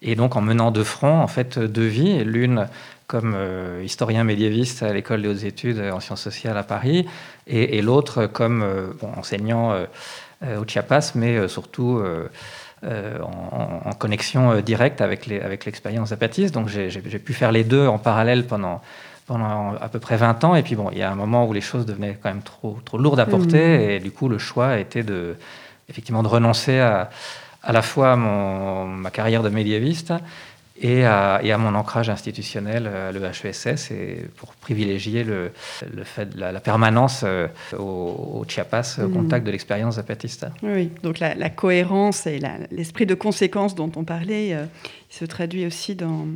et 0.00 0.14
donc 0.14 0.36
en 0.36 0.40
menant 0.40 0.70
de 0.70 0.82
front 0.82 1.20
en 1.20 1.26
fait 1.26 1.58
deux 1.58 1.86
vies, 1.86 2.24
l'une 2.24 2.68
comme 3.08 3.34
euh, 3.36 3.82
historien 3.84 4.24
médiéviste 4.24 4.82
à 4.82 4.92
l'école 4.92 5.22
des 5.22 5.28
hautes 5.28 5.44
études 5.44 5.80
en 5.92 6.00
sciences 6.00 6.22
sociales 6.22 6.56
à 6.56 6.62
Paris, 6.62 7.06
et, 7.46 7.82
l'autre 7.82 8.26
comme 8.26 8.64
enseignant 9.16 9.74
au 10.42 10.64
Chiapas, 10.66 11.12
mais 11.16 11.48
surtout 11.48 12.00
en, 12.84 13.92
connexion 13.98 14.60
directe 14.60 15.00
avec 15.00 15.26
l'expérience 15.26 16.12
avec 16.12 16.20
zapatiste. 16.20 16.54
Donc 16.54 16.68
j'ai 16.68 17.00
pu 17.18 17.34
faire 17.34 17.50
les 17.50 17.64
deux 17.64 17.88
en 17.88 17.98
parallèle 17.98 18.46
pendant 18.46 18.80
pendant 19.30 19.76
à 19.80 19.88
peu 19.88 20.00
près 20.00 20.16
20 20.16 20.42
ans. 20.42 20.56
Et 20.56 20.64
puis 20.64 20.74
bon, 20.74 20.88
il 20.90 20.98
y 20.98 21.02
a 21.02 21.10
un 21.12 21.14
moment 21.14 21.46
où 21.46 21.52
les 21.52 21.60
choses 21.60 21.86
devenaient 21.86 22.18
quand 22.20 22.30
même 22.30 22.42
trop, 22.42 22.80
trop 22.84 22.98
lourdes 22.98 23.20
à 23.20 23.26
porter. 23.26 23.78
Mmh. 23.78 23.90
Et 23.90 24.00
du 24.00 24.10
coup, 24.10 24.28
le 24.28 24.38
choix 24.38 24.76
été 24.76 25.04
de, 25.04 25.36
effectivement 25.88 26.24
de 26.24 26.28
renoncer 26.28 26.80
à, 26.80 27.10
à 27.62 27.72
la 27.72 27.80
fois 27.80 28.14
à 28.14 28.16
mon, 28.16 28.86
ma 28.86 29.10
carrière 29.12 29.44
de 29.44 29.48
médiéviste 29.48 30.12
et 30.80 31.04
à, 31.04 31.38
et 31.44 31.52
à, 31.52 31.58
mon 31.58 31.76
ancrage 31.76 32.10
institutionnel 32.10 32.88
à 32.88 33.12
l'EHESS 33.12 33.92
et 33.92 34.26
pour 34.36 34.52
privilégier 34.54 35.22
le, 35.22 35.52
le 35.94 36.02
fait 36.02 36.34
de 36.34 36.40
la, 36.40 36.58
permanence 36.58 37.20
euh, 37.22 37.46
au, 37.78 38.44
Chiapas 38.48 38.96
au 38.98 39.06
mmh. 39.06 39.12
contact 39.12 39.46
de 39.46 39.52
l'expérience 39.52 39.94
zapatiste. 39.94 40.46
Oui, 40.64 40.90
donc 41.04 41.20
la, 41.20 41.36
la 41.36 41.50
cohérence 41.50 42.26
et 42.26 42.40
l'esprit 42.72 43.06
de 43.06 43.14
conséquence 43.14 43.76
dont 43.76 43.92
on 43.94 44.02
parlait 44.02 44.54
euh, 44.54 44.64
il 45.12 45.14
se 45.14 45.24
traduit 45.24 45.66
aussi 45.66 45.94
dans, 45.94 46.26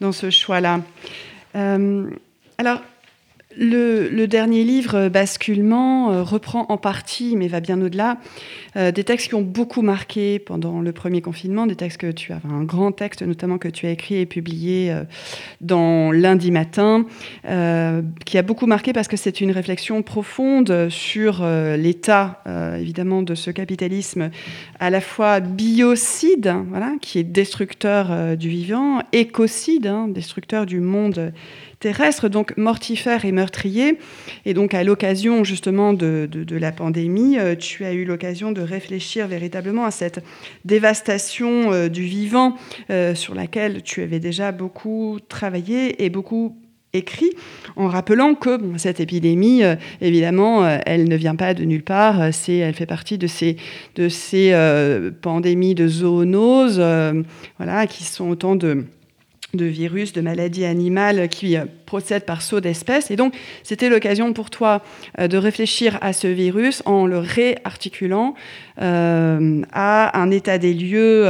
dans 0.00 0.12
ce 0.12 0.30
choix-là. 0.30 0.80
Euh, 1.56 2.08
alors, 2.60 2.80
le, 3.56 4.26
dernier 4.26 4.62
livre, 4.62 5.08
Basculement, 5.08 6.12
euh, 6.12 6.22
reprend 6.22 6.66
en 6.68 6.76
partie, 6.76 7.34
mais 7.34 7.48
va 7.48 7.60
bien 7.60 7.80
au-delà, 7.80 8.18
euh, 8.76 8.92
des 8.92 9.04
textes 9.04 9.28
qui 9.28 9.34
ont 9.34 9.42
beaucoup 9.42 9.82
marqué 9.82 10.38
pendant 10.38 10.80
le 10.80 10.92
premier 10.92 11.22
confinement, 11.22 11.66
des 11.66 11.74
textes 11.74 11.98
que 11.98 12.10
tu 12.10 12.32
as, 12.32 12.40
un 12.48 12.62
grand 12.64 12.92
texte 12.92 13.22
notamment 13.22 13.58
que 13.58 13.68
tu 13.68 13.86
as 13.86 13.90
écrit 13.90 14.16
et 14.16 14.26
publié 14.26 14.92
euh, 14.92 15.04
dans 15.60 16.12
Lundi 16.12 16.50
matin, 16.50 17.06
qui 18.24 18.38
a 18.38 18.42
beaucoup 18.42 18.66
marqué 18.66 18.92
parce 18.92 19.08
que 19.08 19.16
c'est 19.16 19.40
une 19.40 19.50
réflexion 19.50 20.02
profonde 20.02 20.88
sur 20.90 21.44
l'état, 21.76 22.42
évidemment, 22.78 23.22
de 23.22 23.34
ce 23.34 23.50
capitalisme 23.50 24.30
à 24.78 24.90
la 24.90 25.00
fois 25.00 25.40
biocide, 25.40 26.54
voilà, 26.68 26.92
qui 27.00 27.18
est 27.18 27.24
destructeur 27.24 28.36
du 28.36 28.48
vivant, 28.48 29.00
écocide, 29.12 29.86
hein, 29.86 30.08
destructeur 30.08 30.66
du 30.66 30.80
monde 30.80 31.32
terrestre, 31.80 32.28
donc 32.28 32.56
mortifère 32.56 33.24
et 33.24 33.32
meurtrier. 33.32 33.98
Et 34.44 34.54
donc 34.54 34.74
à 34.74 34.84
l'occasion 34.84 35.44
justement 35.44 35.92
de, 35.92 36.28
la 36.50 36.72
pandémie, 36.72 37.38
euh, 37.38 37.54
tu 37.54 37.84
as 37.84 37.92
eu 37.92 38.04
l'occasion 38.04 38.52
de 38.52 38.60
réfléchir 38.60 39.28
véritablement 39.28 39.84
à 39.84 39.90
cette 39.90 40.22
dévastation 40.64 41.72
euh, 41.72 41.88
du 41.88 42.02
vivant 42.02 42.56
euh, 42.90 43.14
sur 43.14 43.34
laquelle 43.34 43.82
tu 43.82 44.02
avais 44.02 44.20
déjà 44.20 44.52
beaucoup 44.52 45.18
travaillé 45.28 46.04
et 46.04 46.10
beaucoup 46.10 46.56
écrit, 46.94 47.30
en 47.76 47.86
rappelant 47.86 48.34
que 48.34 48.58
cette 48.78 48.98
épidémie, 48.98 49.60
évidemment, 50.00 50.66
elle 50.86 51.06
ne 51.06 51.16
vient 51.16 51.36
pas 51.36 51.52
de 51.52 51.64
nulle 51.64 51.84
part, 51.84 52.22
elle 52.22 52.74
fait 52.74 52.86
partie 52.86 53.18
de 53.18 53.26
ces, 53.26 53.56
de 53.94 54.08
ces 54.08 54.54
pandémies 55.20 55.74
de 55.74 55.86
zoonoses, 55.86 56.82
voilà, 57.58 57.86
qui 57.86 58.04
sont 58.04 58.30
autant 58.30 58.56
de 58.56 58.86
de 59.54 59.64
virus, 59.64 60.12
de 60.12 60.20
maladies 60.20 60.66
animales 60.66 61.28
qui 61.30 61.56
euh, 61.56 61.64
procèdent 61.86 62.26
par 62.26 62.42
saut 62.42 62.60
d'espèces. 62.60 63.10
Et 63.10 63.16
donc, 63.16 63.34
c'était 63.62 63.88
l'occasion 63.88 64.34
pour 64.34 64.50
toi 64.50 64.82
euh, 65.18 65.26
de 65.26 65.38
réfléchir 65.38 65.98
à 66.02 66.12
ce 66.12 66.26
virus 66.26 66.82
en 66.84 67.06
le 67.06 67.18
réarticulant 67.18 68.34
euh, 68.82 69.62
à 69.72 70.20
un 70.20 70.30
état 70.30 70.58
des 70.58 70.74
lieux, 70.74 71.26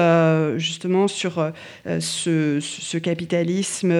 justement, 0.58 1.06
sur 1.06 1.52
ce, 1.86 2.98
capitalisme 2.98 3.94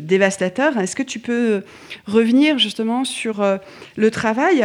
dévastateur. 0.00 0.76
Est-ce 0.76 0.96
que 0.96 1.02
tu 1.02 1.20
peux 1.20 1.62
revenir, 2.06 2.58
justement, 2.58 3.04
sur 3.04 3.42
le 3.96 4.10
travail 4.10 4.64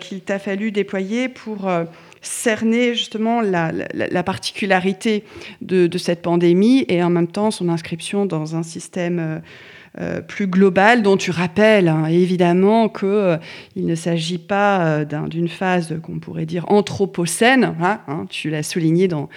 qu'il 0.00 0.20
t'a 0.22 0.38
fallu 0.38 0.72
déployer 0.72 1.28
pour 1.28 1.70
cerner 2.20 2.94
justement 2.94 3.40
la, 3.40 4.22
particularité 4.22 5.24
de, 5.60 5.98
cette 5.98 6.22
pandémie 6.22 6.84
et 6.88 7.02
en 7.02 7.10
même 7.10 7.28
temps 7.28 7.50
son 7.50 7.68
inscription 7.68 8.26
dans 8.26 8.56
un 8.56 8.62
système 8.62 9.18
euh, 9.18 9.38
euh, 10.00 10.20
plus 10.20 10.46
global 10.46 11.02
dont 11.02 11.16
tu 11.16 11.30
rappelles 11.30 11.88
hein, 11.88 12.06
évidemment 12.06 12.88
qu'il 12.88 13.08
euh, 13.08 13.36
ne 13.76 13.94
s'agit 13.94 14.38
pas 14.38 15.04
d'une 15.04 15.48
phase 15.48 15.98
qu'on 16.02 16.18
pourrait 16.18 16.46
dire 16.46 16.64
anthropocène, 16.68 17.74
hein, 17.80 18.00
hein, 18.06 18.26
tu 18.28 18.50
l'as 18.50 18.62
souligné 18.62 19.08
dans 19.08 19.28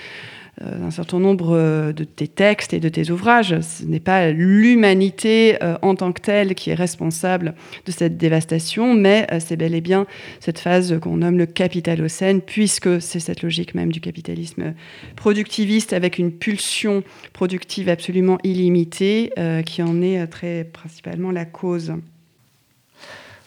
euh, 0.63 0.85
un 0.85 0.91
certain 0.91 1.19
nombre 1.19 1.55
euh, 1.55 1.93
de 1.93 2.03
tes 2.03 2.27
textes 2.27 2.73
et 2.73 2.79
de 2.79 2.89
tes 2.89 3.09
ouvrages. 3.09 3.59
Ce 3.61 3.83
n'est 3.83 3.99
pas 3.99 4.31
l'humanité 4.31 5.57
euh, 5.63 5.75
en 5.81 5.95
tant 5.95 6.11
que 6.11 6.21
telle 6.21 6.55
qui 6.55 6.69
est 6.69 6.75
responsable 6.75 7.55
de 7.85 7.91
cette 7.91 8.17
dévastation, 8.17 8.93
mais 8.93 9.27
c'est 9.39 9.55
bel 9.55 9.73
et 9.73 9.81
bien 9.81 10.05
cette 10.39 10.59
phase 10.59 10.99
qu'on 10.99 11.17
nomme 11.17 11.37
le 11.37 11.45
capitalocène, 11.45 12.41
puisque 12.41 13.01
c'est 13.01 13.19
cette 13.19 13.41
logique 13.41 13.75
même 13.75 13.91
du 13.91 14.01
capitalisme 14.01 14.73
productiviste 15.15 15.93
avec 15.93 16.17
une 16.17 16.31
pulsion 16.31 17.03
productive 17.33 17.89
absolument 17.89 18.37
illimitée 18.43 19.31
qui 19.65 19.81
en 19.81 20.01
est 20.01 20.25
très 20.27 20.63
principalement 20.63 21.31
la 21.31 21.45
cause. 21.45 21.93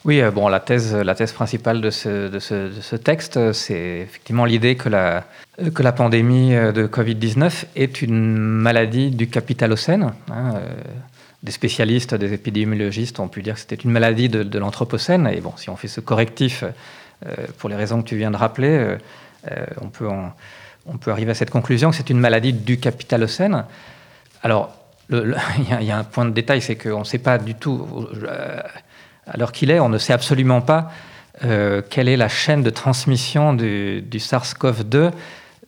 Oui, 0.05 0.21
euh, 0.21 0.29
bon, 0.29 0.47
la 0.47 0.59
thèse, 0.59 0.95
la 0.95 1.15
thèse 1.15 1.31
principale 1.31 1.81
de 1.81 1.89
ce, 1.89 2.27
de 2.29 2.39
ce, 2.39 2.95
texte, 2.95 3.53
c'est 3.53 4.01
effectivement 4.01 4.45
l'idée 4.45 4.75
que 4.75 4.87
la, 4.87 5.23
que 5.73 5.81
la 5.81 5.91
pandémie 5.91 6.53
euh, 6.53 6.71
de 6.71 6.85
Covid-19 6.85 7.65
est 7.75 8.03
une 8.03 8.37
maladie 8.37 9.09
du 9.09 9.27
capitalocène. 9.27 10.13
Hein, 10.31 10.53
euh, 10.57 10.73
des 11.41 11.51
spécialistes, 11.51 12.13
des 12.13 12.33
épidémiologistes 12.33 13.19
ont 13.19 13.27
pu 13.27 13.41
dire 13.41 13.55
que 13.55 13.61
c'était 13.61 13.75
une 13.75 13.89
maladie 13.89 14.29
de, 14.29 14.59
l'anthropocène. 14.59 15.27
Et 15.27 15.41
bon, 15.41 15.53
si 15.57 15.71
on 15.71 15.75
fait 15.75 15.87
ce 15.87 16.01
correctif 16.01 16.63
pour 17.59 17.69
les 17.69 17.75
raisons 17.75 18.01
que 18.01 18.07
tu 18.07 18.17
viens 18.17 18.31
de 18.31 18.35
rappeler, 18.35 18.97
on, 19.79 19.89
peut 19.89 20.07
on 20.87 20.97
peut 20.97 21.11
arriver 21.11 21.29
à 21.29 21.35
cette 21.35 21.51
conclusion 21.51 21.91
que 21.91 21.97
c'est 21.97 22.09
une 22.09 22.19
maladie 22.19 22.51
du 22.51 22.79
capitalocène. 22.79 23.63
Alors, 24.41 24.75
il 25.11 25.85
y, 25.85 25.91
a 25.91 25.97
un 25.99 26.03
point 26.03 26.25
de 26.25 26.31
détail, 26.31 26.61
c'est 26.61 26.77
qu'on 26.77 27.01
ne 27.01 27.03
sait 27.03 27.19
pas 27.19 27.37
du 27.37 27.53
tout 27.53 27.87
l'heure 29.37 29.51
qu'il 29.51 29.71
est, 29.71 29.79
on 29.79 29.89
ne 29.89 29.97
sait 29.97 30.13
absolument 30.13 30.61
pas 30.61 30.91
euh, 31.43 31.81
quelle 31.89 32.07
est 32.07 32.17
la 32.17 32.29
chaîne 32.29 32.63
de 32.63 32.69
transmission 32.69 33.53
du, 33.53 34.03
SARS-CoV-2 34.11 35.11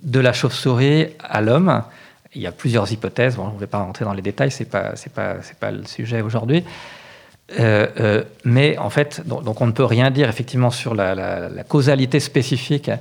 de 0.02 0.20
la 0.20 0.34
chauve-souris 0.34 1.08
à 1.20 1.42
l'homme. 1.42 1.84
Il 2.36 2.42
y 2.42 2.48
a 2.48 2.52
plusieurs 2.52 2.92
hypothèses. 2.92 3.36
Bon, 3.36 3.50
je 3.50 3.56
ne 3.56 3.60
vais 3.60 3.68
pas 3.68 3.80
rentrer 3.80 4.06
dans 4.06 4.14
les 4.14 4.22
détails, 4.22 4.52
ce 4.52 4.64
n'est 4.64 4.70
pas 4.70 5.72
le 5.72 5.86
sujet 5.86 6.22
aujourd'hui. 6.22 6.64
Euh, 7.60 7.88
euh, 8.00 8.24
mais 8.44 8.78
en 8.78 8.90
fait, 8.90 9.26
donc, 9.26 9.62
on 9.62 9.68
ne 9.68 9.72
peut 9.72 9.86
rien 9.86 10.12
dire 10.12 10.30
effectivement 10.30 10.70
sur 10.70 10.94
la, 10.94 11.50
causalité 11.68 12.20
spécifique 12.20 12.92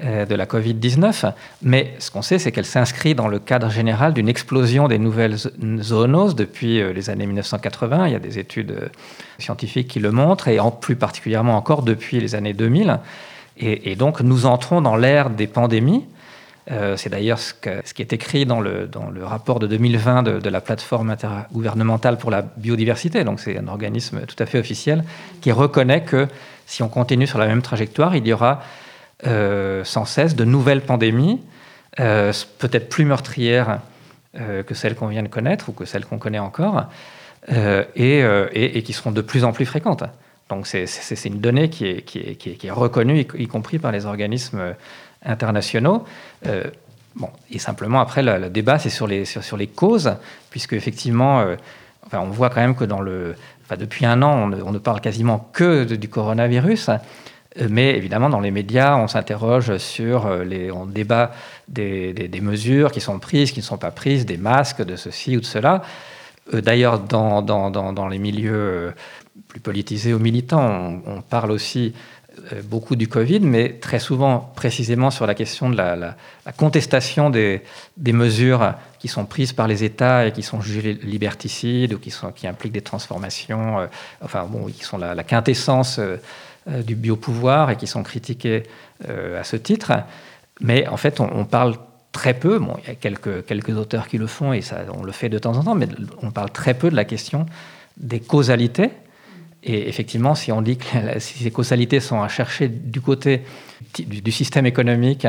de 0.00 0.34
la 0.34 0.46
Covid-19. 0.46 1.32
Mais 1.62 1.94
ce 1.98 2.10
qu'on 2.10 2.22
sait, 2.22 2.38
c'est 2.38 2.52
qu'elle 2.52 2.66
s'inscrit 2.66 3.14
dans 3.14 3.28
le 3.28 3.38
cadre 3.38 3.70
général 3.70 4.12
d'une 4.12 4.28
explosion 4.28 4.88
des 4.88 4.98
nouvelles 4.98 5.36
zoonoses 5.80 6.34
depuis 6.34 6.82
les 6.92 7.10
années 7.10 7.26
1980. 7.26 8.06
Il 8.06 8.12
y 8.12 8.16
a 8.16 8.18
des 8.18 8.38
études 8.38 8.90
scientifiques 9.38 9.88
qui 9.88 10.00
le 10.00 10.10
montrent, 10.10 10.48
et 10.48 10.60
en 10.60 10.70
plus 10.70 10.96
particulièrement 10.96 11.56
encore 11.56 11.82
depuis 11.82 12.20
les 12.20 12.34
années 12.34 12.52
2000. 12.52 12.98
Et, 13.58 13.96
donc 13.96 14.20
nous 14.20 14.44
entrons 14.44 14.82
dans 14.82 14.96
l'ère 14.96 15.30
des 15.30 15.46
pandémies 15.46 16.04
euh, 16.70 16.96
c'est 16.96 17.10
d'ailleurs 17.10 17.38
ce, 17.38 17.52
qui 17.54 18.02
est 18.02 18.12
écrit 18.12 18.44
dans 18.44 18.60
le, 18.60 18.88
rapport 19.22 19.60
de 19.60 19.68
2020 19.68 20.24
de, 20.24 20.48
la 20.48 20.60
plateforme 20.60 21.10
intergouvernementale 21.10 22.18
pour 22.18 22.30
la 22.30 22.42
biodiversité. 22.42 23.22
Donc 23.22 23.38
c'est 23.38 23.56
un 23.56 23.68
organisme 23.68 24.22
tout 24.26 24.34
à 24.40 24.46
fait 24.46 24.58
officiel 24.58 25.04
qui 25.40 25.52
reconnaît 25.52 26.02
que 26.02 26.26
si 26.66 26.82
on 26.82 26.88
continue 26.88 27.28
sur 27.28 27.38
la 27.38 27.46
même 27.46 27.62
trajectoire, 27.62 28.16
il 28.16 28.26
y 28.26 28.32
aura 28.32 28.50
euh, 28.52 28.85
sans 29.24 30.04
cesse 30.04 30.36
de 30.36 30.44
nouvelles 30.44 30.82
pandémies, 30.82 31.40
euh, 32.00 32.32
peut-être 32.58 32.88
plus 32.88 33.04
meurtrières 33.04 33.80
que 34.66 34.74
celles 34.74 34.94
qu'on 34.94 35.06
vient 35.06 35.22
de 35.22 35.28
connaître 35.28 35.70
ou 35.70 35.72
que 35.72 35.86
celles 35.86 36.04
qu'on 36.04 36.18
connaît 36.18 36.38
encore, 36.38 36.90
et, 37.48 38.82
qui 38.84 38.92
seront 38.92 39.10
de 39.10 39.22
plus 39.22 39.44
en 39.44 39.52
plus 39.52 39.64
fréquentes. 39.64 40.04
Donc 40.50 40.66
c'est 40.66 41.24
une 41.24 41.40
donnée 41.40 41.70
qui 41.70 41.86
est, 41.86 42.70
reconnue, 42.70 43.26
y, 43.38 43.46
compris 43.46 43.78
par 43.78 43.92
les 43.92 44.04
organismes 44.04 44.74
internationaux. 45.26 46.04
Euh, 46.46 46.64
bon, 47.14 47.28
et 47.50 47.58
simplement, 47.58 48.00
après, 48.00 48.22
le, 48.22 48.48
débat, 48.48 48.78
c'est 48.78 48.90
sur 48.90 49.06
les, 49.06 49.66
causes, 49.66 50.14
puisque 50.50 50.72
effectivement, 50.72 51.40
euh, 51.40 51.56
on 52.12 52.26
voit 52.26 52.50
quand 52.50 52.60
même 52.60 52.76
que 52.76 52.84
depuis 52.84 54.06
un 54.06 54.22
an, 54.22 54.50
on 54.52 54.72
ne, 54.72 54.78
parle 54.78 55.00
quasiment 55.00 55.50
que 55.52 55.84
du 55.84 56.08
coronavirus. 56.08 56.90
Euh, 57.60 57.68
mais 57.70 57.96
évidemment, 57.96 58.28
dans 58.28 58.40
les 58.40 58.50
médias, 58.50 58.96
on 58.96 59.08
s'interroge 59.08 59.76
sur 59.78 60.28
les, 60.44 60.70
on 60.70 60.86
débat 60.86 61.32
des, 61.68 62.28
mesures 62.40 62.92
qui 62.92 63.00
sont 63.00 63.18
prises, 63.18 63.52
qui 63.52 63.60
ne 63.60 63.64
sont 63.64 63.78
pas 63.78 63.90
prises, 63.90 64.26
des 64.26 64.36
masques, 64.36 64.82
de 64.82 64.96
ceci 64.96 65.36
ou 65.36 65.40
de 65.40 65.46
cela. 65.46 65.82
D'ailleurs, 66.52 67.00
dans, 67.00 68.08
les 68.08 68.18
milieux 68.18 68.92
plus 69.48 69.60
politisés 69.60 70.14
ou 70.14 70.18
militants, 70.18 71.00
on, 71.06 71.20
parle 71.20 71.50
aussi 71.50 71.92
euh, 72.52 72.60
beaucoup 72.62 72.96
du 72.96 73.08
Covid, 73.08 73.40
mais 73.40 73.78
très 73.80 73.98
souvent 73.98 74.52
précisément 74.54 75.10
sur 75.10 75.26
la 75.26 75.34
question 75.34 75.70
de 75.70 75.76
la, 75.76 76.16
contestation 76.56 77.30
des, 77.30 77.62
mesures 77.98 78.74
qui 78.98 79.08
sont 79.08 79.24
prises 79.24 79.52
par 79.52 79.66
les 79.66 79.84
États 79.84 80.26
et 80.26 80.32
qui 80.32 80.42
sont 80.42 80.60
jugées 80.60 80.94
liberticides 81.02 81.94
ou 81.94 81.98
qui, 81.98 82.46
impliquent 82.46 82.72
des 82.72 82.82
transformations, 82.82 83.80
euh, 83.80 83.86
enfin 84.22 84.44
bon, 84.44 84.66
qui 84.66 84.84
sont 84.84 84.98
la, 84.98 85.24
quintessence 85.24 85.98
euh, 85.98 86.16
du 86.66 86.96
biopouvoir 86.96 87.70
et 87.70 87.76
qui 87.76 87.86
sont 87.86 88.02
critiquées 88.02 88.64
à 89.08 89.44
ce 89.44 89.56
titre. 89.56 89.92
Mais 90.60 90.86
en 90.88 90.96
fait, 90.96 91.20
on, 91.20 91.44
parle 91.44 91.76
très 92.12 92.34
peu, 92.34 92.58
bon, 92.58 92.76
il 92.82 92.88
y 92.88 92.90
a 92.90 92.94
quelques, 92.94 93.44
quelques 93.44 93.76
auteurs 93.76 94.08
qui 94.08 94.18
le 94.18 94.26
font 94.26 94.52
et 94.52 94.62
ça, 94.62 94.78
on 94.92 95.04
le 95.04 95.12
fait 95.12 95.28
de 95.28 95.38
temps 95.38 95.56
en 95.56 95.64
temps, 95.64 95.74
mais 95.74 95.88
on 96.22 96.30
parle 96.30 96.50
très 96.50 96.74
peu 96.74 96.90
de 96.90 96.96
la 96.96 97.04
question 97.04 97.46
des 97.98 98.20
causalités 98.20 98.90
et 99.62 99.88
effectivement, 99.88 100.34
si 100.34 100.52
on 100.52 100.62
dit 100.62 100.76
que 100.76 100.84
ces 101.18 101.50
causalités 101.50 102.00
sont 102.00 102.22
à 102.22 102.28
chercher 102.28 102.68
du 102.68 103.00
côté 103.00 103.42
du, 103.98 104.32
système 104.32 104.66
économique, 104.66 105.26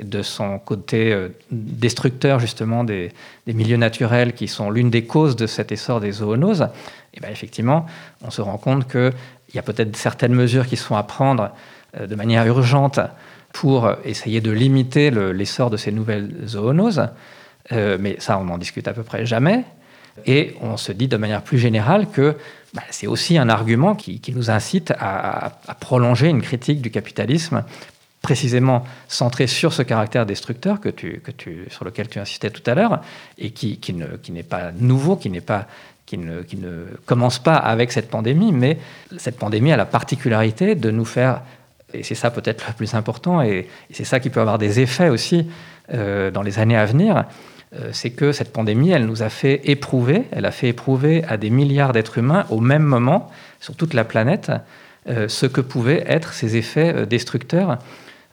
de 0.00 0.22
son 0.22 0.58
côté 0.58 1.12
euh, 1.12 1.28
destructeur 1.50 2.40
justement 2.40 2.84
des, 2.84 3.12
milieux 3.46 3.76
naturels 3.76 4.32
qui 4.32 4.48
sont 4.48 4.70
l'une 4.70 4.90
des 4.90 5.04
causes 5.04 5.36
de 5.36 5.46
cet 5.46 5.72
essor 5.72 6.00
des 6.00 6.12
zoonoses, 6.12 6.62
et 6.62 7.18
eh 7.18 7.20
bien 7.20 7.30
effectivement, 7.30 7.86
on 8.22 8.30
se 8.30 8.42
rend 8.42 8.58
compte 8.58 8.90
qu'il 8.90 9.12
y 9.54 9.58
a 9.58 9.62
peut-être 9.62 9.96
certaines 9.96 10.34
mesures 10.34 10.66
qui 10.66 10.76
sont 10.76 10.96
à 10.96 11.02
prendre 11.02 11.50
euh, 11.98 12.06
de 12.06 12.14
manière 12.14 12.46
urgente 12.46 13.00
pour 13.52 13.90
essayer 14.04 14.42
de 14.42 14.50
limiter 14.50 15.10
l'essor 15.10 15.70
de 15.70 15.78
ces 15.78 15.90
nouvelles 15.90 16.30
zoonoses. 16.44 17.08
Euh, 17.72 17.96
mais 17.98 18.16
ça, 18.18 18.38
on 18.38 18.44
n'en 18.44 18.58
discute 18.58 18.86
à 18.86 18.92
peu 18.92 19.02
près 19.02 19.24
jamais. 19.24 19.64
Et 20.24 20.54
on 20.60 20.76
se 20.76 20.92
dit 20.92 21.08
de 21.08 21.16
manière 21.16 21.42
plus 21.42 21.58
générale 21.58 22.08
que 22.10 22.36
bah, 22.74 22.82
c'est 22.90 23.06
aussi 23.06 23.38
un 23.38 23.48
argument 23.48 23.94
qui, 23.94 24.20
nous 24.34 24.50
incite 24.50 24.92
à, 24.98 25.52
prolonger 25.80 26.28
une 26.28 26.42
critique 26.42 26.80
du 26.80 26.90
capitalisme 26.90 27.64
précisément 28.22 28.84
centrée 29.08 29.46
sur 29.46 29.72
ce 29.72 29.82
caractère 29.82 30.26
destructeur 30.26 30.80
que 30.80 30.88
tu, 30.88 31.22
sur 31.70 31.84
lequel 31.84 32.08
tu 32.08 32.18
insistais 32.18 32.50
tout 32.50 32.62
à 32.68 32.74
l'heure, 32.74 33.00
et 33.38 33.50
qui, 33.50 33.78
n'est 34.30 34.42
pas 34.42 34.72
nouveau, 34.72 35.16
qui, 35.16 35.30
pas, 35.40 35.66
qui, 36.06 36.18
ne, 36.18 36.42
commence 37.04 37.38
pas 37.38 37.56
avec 37.56 37.92
cette 37.92 38.10
pandémie, 38.10 38.52
mais 38.52 38.78
cette 39.16 39.38
pandémie 39.38 39.72
a 39.72 39.76
la 39.76 39.86
particularité 39.86 40.74
de 40.74 40.90
nous 40.90 41.04
faire, 41.04 41.42
et 41.94 42.02
c'est 42.02 42.14
ça 42.14 42.30
peut-être 42.30 42.66
le 42.66 42.74
plus 42.74 42.94
important, 42.94 43.42
et, 43.42 43.68
c'est 43.92 44.04
ça 44.04 44.18
qui 44.18 44.28
peut 44.28 44.40
avoir 44.40 44.58
des 44.58 44.80
effets 44.80 45.08
aussi 45.08 45.46
euh, 45.94 46.30
dans 46.30 46.42
les 46.42 46.58
années 46.58 46.76
à 46.76 46.84
venir, 46.84 47.24
c'est 47.92 48.10
que 48.10 48.32
cette 48.32 48.52
pandémie, 48.52 48.90
elle 48.90 49.06
nous 49.06 49.22
a 49.22 49.28
fait 49.28 49.60
éprouver, 49.64 50.24
elle 50.30 50.46
a 50.46 50.50
fait 50.50 50.68
éprouver 50.68 51.24
à 51.24 51.36
des 51.36 51.50
milliards 51.50 51.92
d'êtres 51.92 52.18
humains 52.18 52.46
au 52.48 52.60
même 52.60 52.84
moment, 52.84 53.30
sur 53.60 53.74
toute 53.74 53.92
la 53.92 54.04
planète, 54.04 54.50
euh, 55.08 55.28
ce 55.28 55.46
que 55.46 55.60
pouvaient 55.60 56.02
être 56.08 56.32
ces 56.32 56.56
effets 56.56 56.92
euh, 56.92 57.06
destructeurs 57.06 57.78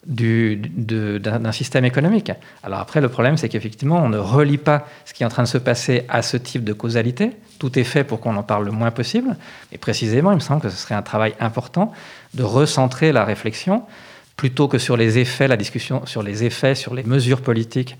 d'un 0.06 1.52
système 1.54 1.86
économique. 1.86 2.32
Alors 2.62 2.80
après, 2.80 3.00
le 3.00 3.08
problème, 3.08 3.38
c'est 3.38 3.48
qu'effectivement, 3.48 4.04
on 4.04 4.10
ne 4.10 4.18
relie 4.18 4.58
pas 4.58 4.86
ce 5.06 5.14
qui 5.14 5.24
est 5.24 5.26
en 5.26 5.30
train 5.30 5.44
de 5.44 5.48
se 5.48 5.58
passer 5.58 6.04
à 6.10 6.22
ce 6.22 6.36
type 6.36 6.66
de 6.66 6.74
causalité. 6.74 7.32
Tout 7.58 7.80
est 7.80 7.86
fait 7.86 8.04
pour 8.04 8.20
qu'on 8.20 8.36
en 8.36 8.44
parle 8.44 8.66
le 8.66 8.72
moins 8.72 8.92
possible. 8.92 9.38
Et 9.72 9.78
précisément, 9.78 10.32
il 10.32 10.36
me 10.36 10.40
semble 10.42 10.62
que 10.62 10.68
ce 10.68 10.76
serait 10.76 10.96
un 10.96 11.04
travail 11.04 11.36
important 11.40 11.94
de 12.34 12.44
recentrer 12.44 13.14
la 13.14 13.24
réflexion 13.24 13.84
plutôt 14.36 14.68
que 14.68 14.78
sur 14.78 14.98
les 14.98 15.20
effets, 15.20 15.48
la 15.48 15.58
discussion 15.58 16.06
sur 16.06 16.24
les 16.24 16.44
effets, 16.44 16.76
sur 16.76 16.94
les 16.94 17.04
mesures 17.04 17.42
politiques 17.42 17.98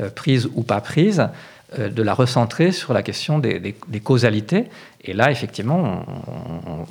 euh, 0.00 0.10
prise 0.10 0.48
ou 0.54 0.62
pas 0.62 0.80
prise, 0.80 1.28
euh, 1.78 1.88
de 1.88 2.02
la 2.02 2.14
recentrer 2.14 2.70
sur 2.70 2.92
la 2.92 3.02
question 3.02 3.40
des, 3.40 3.74
causalités. 4.02 4.66
Et 5.02 5.12
là, 5.12 5.32
effectivement, 5.32 6.04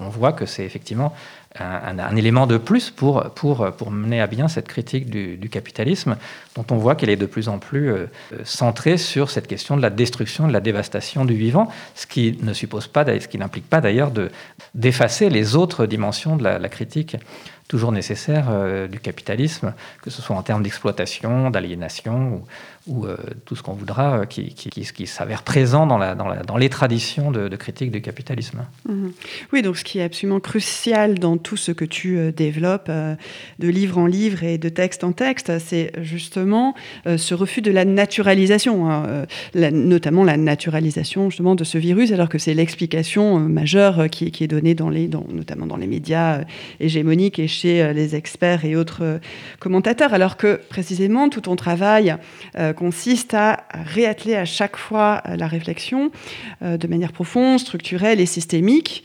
on, 0.02 0.10
voit 0.10 0.34
que 0.34 0.46
c'est 0.46 0.66
effectivement 0.66 1.14
un, 1.58 2.16
élément 2.18 2.46
de 2.46 2.58
plus 2.58 2.90
pour, 2.90 3.24
pour, 3.36 3.72
pour 3.78 3.90
mener 3.90 4.20
à 4.20 4.28
bien 4.28 4.50
cette 4.50 4.68
critique 4.68 5.10
du, 5.10 5.50
capitalisme, 5.50 6.18
dont 6.56 6.66
on 6.72 6.76
voit 6.76 6.96
qu'elle 6.96 7.10
est 7.10 7.16
de 7.16 7.26
plus 7.26 7.48
en 7.48 7.58
plus 7.58 7.90
euh, 7.90 8.08
centrée 8.44 8.98
sur 8.98 9.30
cette 9.30 9.48
question 9.48 9.78
de 9.78 9.82
la 9.82 9.90
destruction, 9.90 10.46
de 10.46 10.54
la 10.54 10.62
dévastation 10.62 11.24
du 11.24 11.36
vivant, 11.36 11.70
ce 11.96 12.06
qui 12.06 12.38
ne 12.42 12.52
suppose 12.54 12.88
pas, 12.88 13.06
ce 13.06 13.30
qui 13.30 13.38
n'implique 13.38 13.70
pas 13.70 13.80
d'ailleurs 13.80 14.12
d'effacer 14.74 15.30
les 15.30 15.56
autres 15.56 15.86
dimensions 15.86 16.36
de 16.36 16.44
la 16.44 16.70
critique 16.70 17.16
toujours 17.68 17.92
nécessaire 17.92 18.48
euh, 18.50 18.88
du 18.88 19.00
capitalisme, 19.00 19.74
que 20.04 20.10
ce 20.10 20.22
soit 20.22 20.36
en 20.36 20.44
termes 20.44 20.62
d'exploitation, 20.62 21.50
d'aliénation 21.50 22.44
ou, 22.88 23.06
euh, 23.06 23.18
tout 23.46 23.56
ce 23.56 23.64
qu'on 23.64 23.74
voudra, 23.74 24.20
euh, 24.20 24.26
qui, 24.26 25.06
s'avère 25.08 25.42
présent 25.42 25.88
dans, 25.88 26.58
les 26.58 26.70
traditions 26.70 27.32
de, 27.32 27.56
critique 27.56 27.90
du 27.90 28.02
capitalisme. 28.02 28.66
Mhm. 28.88 29.12
Oui, 29.52 29.62
donc 29.64 29.78
ce 29.78 29.84
qui 29.84 29.98
est 29.98 30.04
absolument 30.04 30.40
crucial 30.40 31.18
dans 31.18 31.38
tout 31.38 31.58
ce 31.58 31.72
que 31.72 31.86
tu 31.86 32.32
développes, 32.32 32.92
de 32.92 33.68
livre 33.68 33.98
en 33.98 34.06
livre 34.06 34.44
et 34.44 34.58
de 34.58 34.70
texte 34.70 35.04
en 35.04 35.12
texte, 35.12 35.58
c'est 35.60 35.92
justement 36.02 36.76
ce 37.06 37.34
refus 37.34 37.62
de 37.62 37.72
la 37.72 37.86
naturalisation, 37.86 38.92
hein, 38.92 39.26
notamment 39.56 40.24
la 40.24 40.38
naturalisation 40.38 41.30
justement 41.30 41.56
de 41.56 41.64
ce 41.64 41.78
virus, 41.78 42.12
alors 42.12 42.30
que 42.30 42.38
c'est 42.38 42.54
l'explication 42.54 43.40
majeure 43.40 44.10
qui, 44.10 44.32
est 44.40 44.48
donnée 44.48 44.76
notamment 44.76 45.66
dans 45.66 45.78
les 45.78 45.88
médias 45.88 46.42
hégémoniques 46.80 47.40
et 47.40 47.48
chez 47.56 47.82
euh, 47.82 47.94
les 47.94 48.16
experts 48.16 48.66
et 48.66 48.76
autres 48.76 49.04
euh, 49.04 49.18
commentateurs, 49.60 50.14
alors 50.14 50.38
que 50.38 50.60
précisément 50.70 51.30
tout 51.30 51.42
ton 51.42 51.56
travail 51.56 52.16
euh, 52.58 52.74
consiste 52.74 53.34
à 53.34 53.64
réatteler 53.74 54.36
à 54.36 54.46
chaque 54.46 54.78
fois 54.78 55.24
la 55.38 55.48
réflexion 55.48 56.12
de 56.62 56.88
manière 56.88 57.12
profonde, 57.12 57.60
structurelle 57.60 58.20
et 58.20 58.26
systémique. 58.26 59.04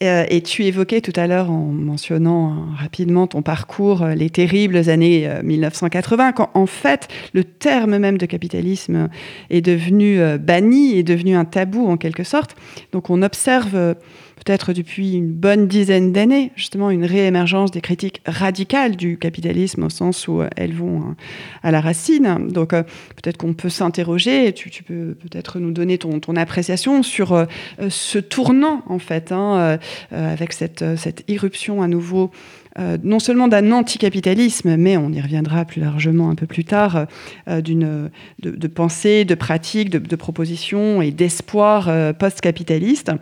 Et 0.00 0.42
tu 0.42 0.64
évoquais 0.64 1.00
tout 1.00 1.12
à 1.14 1.26
l'heure, 1.26 1.50
en 1.50 1.66
mentionnant 1.66 2.66
rapidement 2.76 3.26
ton 3.26 3.42
parcours, 3.42 4.04
les 4.06 4.30
terribles 4.30 4.88
années 4.88 5.28
1980, 5.42 6.32
quand 6.32 6.50
en 6.54 6.66
fait 6.66 7.08
le 7.32 7.44
terme 7.44 7.98
même 7.98 8.18
de 8.18 8.26
capitalisme 8.26 9.08
est 9.50 9.60
devenu 9.60 10.20
banni, 10.38 10.98
est 10.98 11.02
devenu 11.02 11.36
un 11.36 11.44
tabou 11.44 11.88
en 11.88 11.96
quelque 11.96 12.24
sorte. 12.24 12.56
Donc 12.92 13.10
on 13.10 13.22
observe 13.22 13.94
peut-être 14.44 14.72
depuis 14.72 15.14
une 15.14 15.32
bonne 15.32 15.68
dizaine 15.68 16.12
d'années, 16.12 16.52
justement 16.56 16.90
une 16.90 17.04
réémergence 17.04 17.70
des 17.70 17.80
critiques 17.80 18.22
radicales 18.26 18.96
du 18.96 19.18
capitalisme 19.18 19.84
au 19.84 19.90
sens 19.90 20.26
où 20.26 20.40
euh, 20.40 20.48
elles 20.56 20.74
vont 20.74 20.98
euh, 20.98 21.14
à 21.62 21.70
la 21.70 21.80
racine. 21.80 22.48
Donc 22.48 22.72
euh, 22.72 22.82
peut-être 23.22 23.36
qu'on 23.36 23.54
peut 23.54 23.68
s'interroger, 23.68 24.52
tu, 24.52 24.82
peux 24.82 25.14
peut-être 25.14 25.58
nous 25.58 25.70
donner 25.70 25.98
ton, 25.98 26.20
appréciation 26.36 27.02
sur 27.02 27.46
ce 27.88 28.18
tournant 28.18 28.82
en 28.86 28.98
fait, 28.98 29.32
hein, 29.32 29.78
avec 30.10 30.54
cette, 30.54 30.96
cette 30.96 31.24
irruption 31.28 31.82
à 31.82 31.88
nouveau. 31.88 32.30
non 32.78 33.18
seulement 33.18 33.48
d'un 33.48 33.70
anticapitalisme, 33.70 34.76
mais 34.76 34.96
on 34.96 35.10
y 35.10 35.20
reviendra 35.20 35.66
plus 35.66 35.82
largement 35.82 36.30
un 36.30 36.34
peu 36.34 36.46
plus 36.46 36.64
tard, 36.64 37.06
de, 37.46 38.10
de, 38.42 38.66
pensée, 38.66 39.26
de 39.26 39.34
pratique, 39.34 39.90
de, 39.90 39.98
de 39.98 40.16
propositions 40.16 41.02
et 41.02 41.10
d'espoir 41.10 41.90
post-capitaliste 42.14 43.12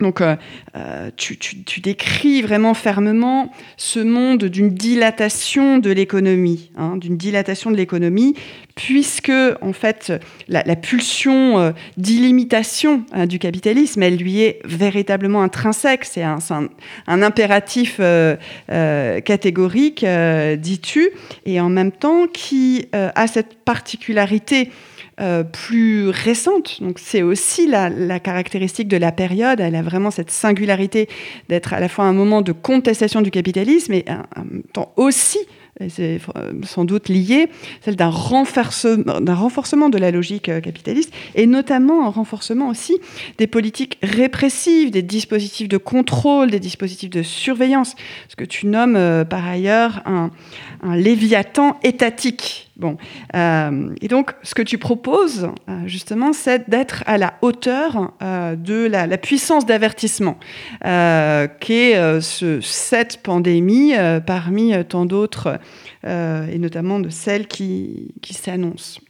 Donc, 0.00 0.20
euh, 0.20 0.36
euh, 0.76 1.10
tu, 1.16 1.36
décris 1.80 2.42
vraiment 2.42 2.74
fermement 2.74 3.50
ce 3.76 4.00
monde 4.00 4.44
d'une 4.44 4.70
dilatation 4.70 5.78
de 5.78 5.90
l'économie, 5.90 6.70
hein, 6.76 6.96
d'une 6.96 7.16
dilatation 7.16 7.70
de 7.70 7.76
l'économie, 7.76 8.34
puisque 8.74 9.32
en 9.60 9.72
fait 9.72 10.12
la, 10.48 10.62
pulsion 10.76 11.58
euh, 11.58 11.72
d'illimitation 11.96 13.04
hein, 13.12 13.26
du 13.26 13.38
capitalisme, 13.38 14.02
elle 14.02 14.16
lui 14.16 14.40
est 14.40 14.60
véritablement 14.64 15.42
intrinsèque. 15.42 16.04
C'est 16.04 16.22
un, 16.22 16.38
impératif 17.06 18.00
catégorique, 19.24 20.04
dis-tu, 20.58 21.10
et 21.44 21.60
en 21.60 21.68
même 21.68 21.92
temps 21.92 22.26
qui 22.32 22.86
a 22.92 23.26
cette 23.26 23.56
particularité 23.64 24.70
euh, 25.20 25.42
plus 25.42 26.08
récente. 26.08 26.80
Donc 26.80 26.98
c'est 26.98 27.22
aussi 27.22 27.66
la, 27.66 28.20
caractéristique 28.20 28.88
de 28.88 28.96
la 28.96 29.12
période. 29.12 29.60
Elle 29.60 29.74
a 29.74 29.82
vraiment 29.82 30.10
cette 30.10 30.30
singularité 30.30 31.08
d'être 31.48 31.72
à 31.72 31.80
la 31.80 31.88
fois 31.88 32.04
un 32.04 32.12
moment 32.12 32.42
de 32.42 32.52
contestation 32.52 33.20
du 33.20 33.30
capitalisme 33.30 33.92
et 33.92 34.04
même 34.36 34.62
temps 34.72 34.92
aussi 34.96 35.38
c'est 35.88 36.20
euh, 36.36 36.52
sans 36.64 36.84
doute 36.84 37.08
lié, 37.08 37.48
celle 37.80 37.96
d'un 37.96 38.10
renforcement, 38.10 39.14
renforcement 39.34 39.88
de 39.88 39.98
la 39.98 40.10
logique 40.10 40.48
euh, 40.48 40.60
capitaliste, 40.60 41.12
et 41.34 41.46
notamment 41.46 42.06
un 42.06 42.10
renforcement 42.10 42.68
aussi 42.68 42.98
des 43.38 43.46
politiques 43.46 43.98
répressives, 44.02 44.90
des 44.90 45.02
dispositifs 45.02 45.68
de 45.68 45.78
contrôle, 45.78 46.50
des 46.50 46.60
dispositifs 46.60 47.10
de 47.10 47.22
surveillance, 47.22 47.94
ce 48.28 48.36
que 48.36 48.44
tu 48.44 48.66
nommes 48.66 49.24
par 49.28 49.46
ailleurs 49.46 50.02
un, 50.06 50.30
léviathan 50.94 51.78
étatique. 51.82 52.69
Bon, 52.80 52.96
et 53.34 54.08
donc, 54.08 54.32
ce 54.42 54.54
que 54.54 54.62
tu 54.62 54.78
proposes, 54.78 55.48
justement, 55.86 56.32
c'est 56.32 56.68
d'être 56.68 57.04
à 57.06 57.18
la 57.18 57.34
hauteur 57.42 58.12
de 58.20 58.86
la, 58.86 59.18
puissance 59.18 59.66
d'avertissement 59.66 60.38
qu'est 60.80 62.20
ce, 62.20 62.60
cette 62.62 63.22
pandémie 63.22 63.92
parmi 64.26 64.72
tant 64.86 65.04
d'autres 65.04 65.58
euh, 66.06 66.46
et 66.50 66.58
notamment 66.58 66.98
de 66.98 67.10
celles 67.10 67.46
qui, 67.46 68.14
qui 68.22 68.32
s'annoncent. 68.32 69.00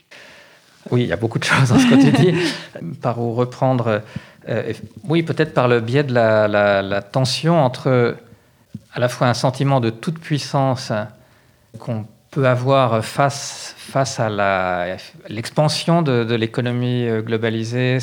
Oui, 0.91 1.03
il 1.03 1.07
y 1.07 1.13
a 1.13 1.17
beaucoup 1.17 1.39
de 1.39 1.45
choses 1.45 1.69
dans 1.69 1.79
ce 1.79 1.87
que 1.87 1.95
tu 1.95 2.11
dis. 2.11 2.35
par 3.01 3.21
où 3.21 3.33
reprendre 3.35 4.03
euh, 4.49 4.73
Oui, 5.09 5.23
peut-être 5.23 5.55
par 5.55 5.69
le 5.69 5.81
biais 5.81 6.03
de 6.03 6.13
la, 6.13 6.49
la, 6.49 7.03
tension 7.03 7.63
entre 7.63 8.17
à 8.93 8.99
la 8.99 9.09
fois 9.09 9.29
un 9.29 9.35
sentiment 9.35 9.81
de 9.81 9.91
toute 9.91 10.19
puissance 10.19 10.91
qu'on 11.79 12.07
peut 12.31 12.47
avoir 12.47 13.05
face, 13.05 13.75
face 13.77 14.21
à 14.21 14.29
l'expansion 15.29 16.03
de, 16.03 16.35
l'économie 16.35 17.09
euh, 17.09 17.23
globalisée, 17.23 17.99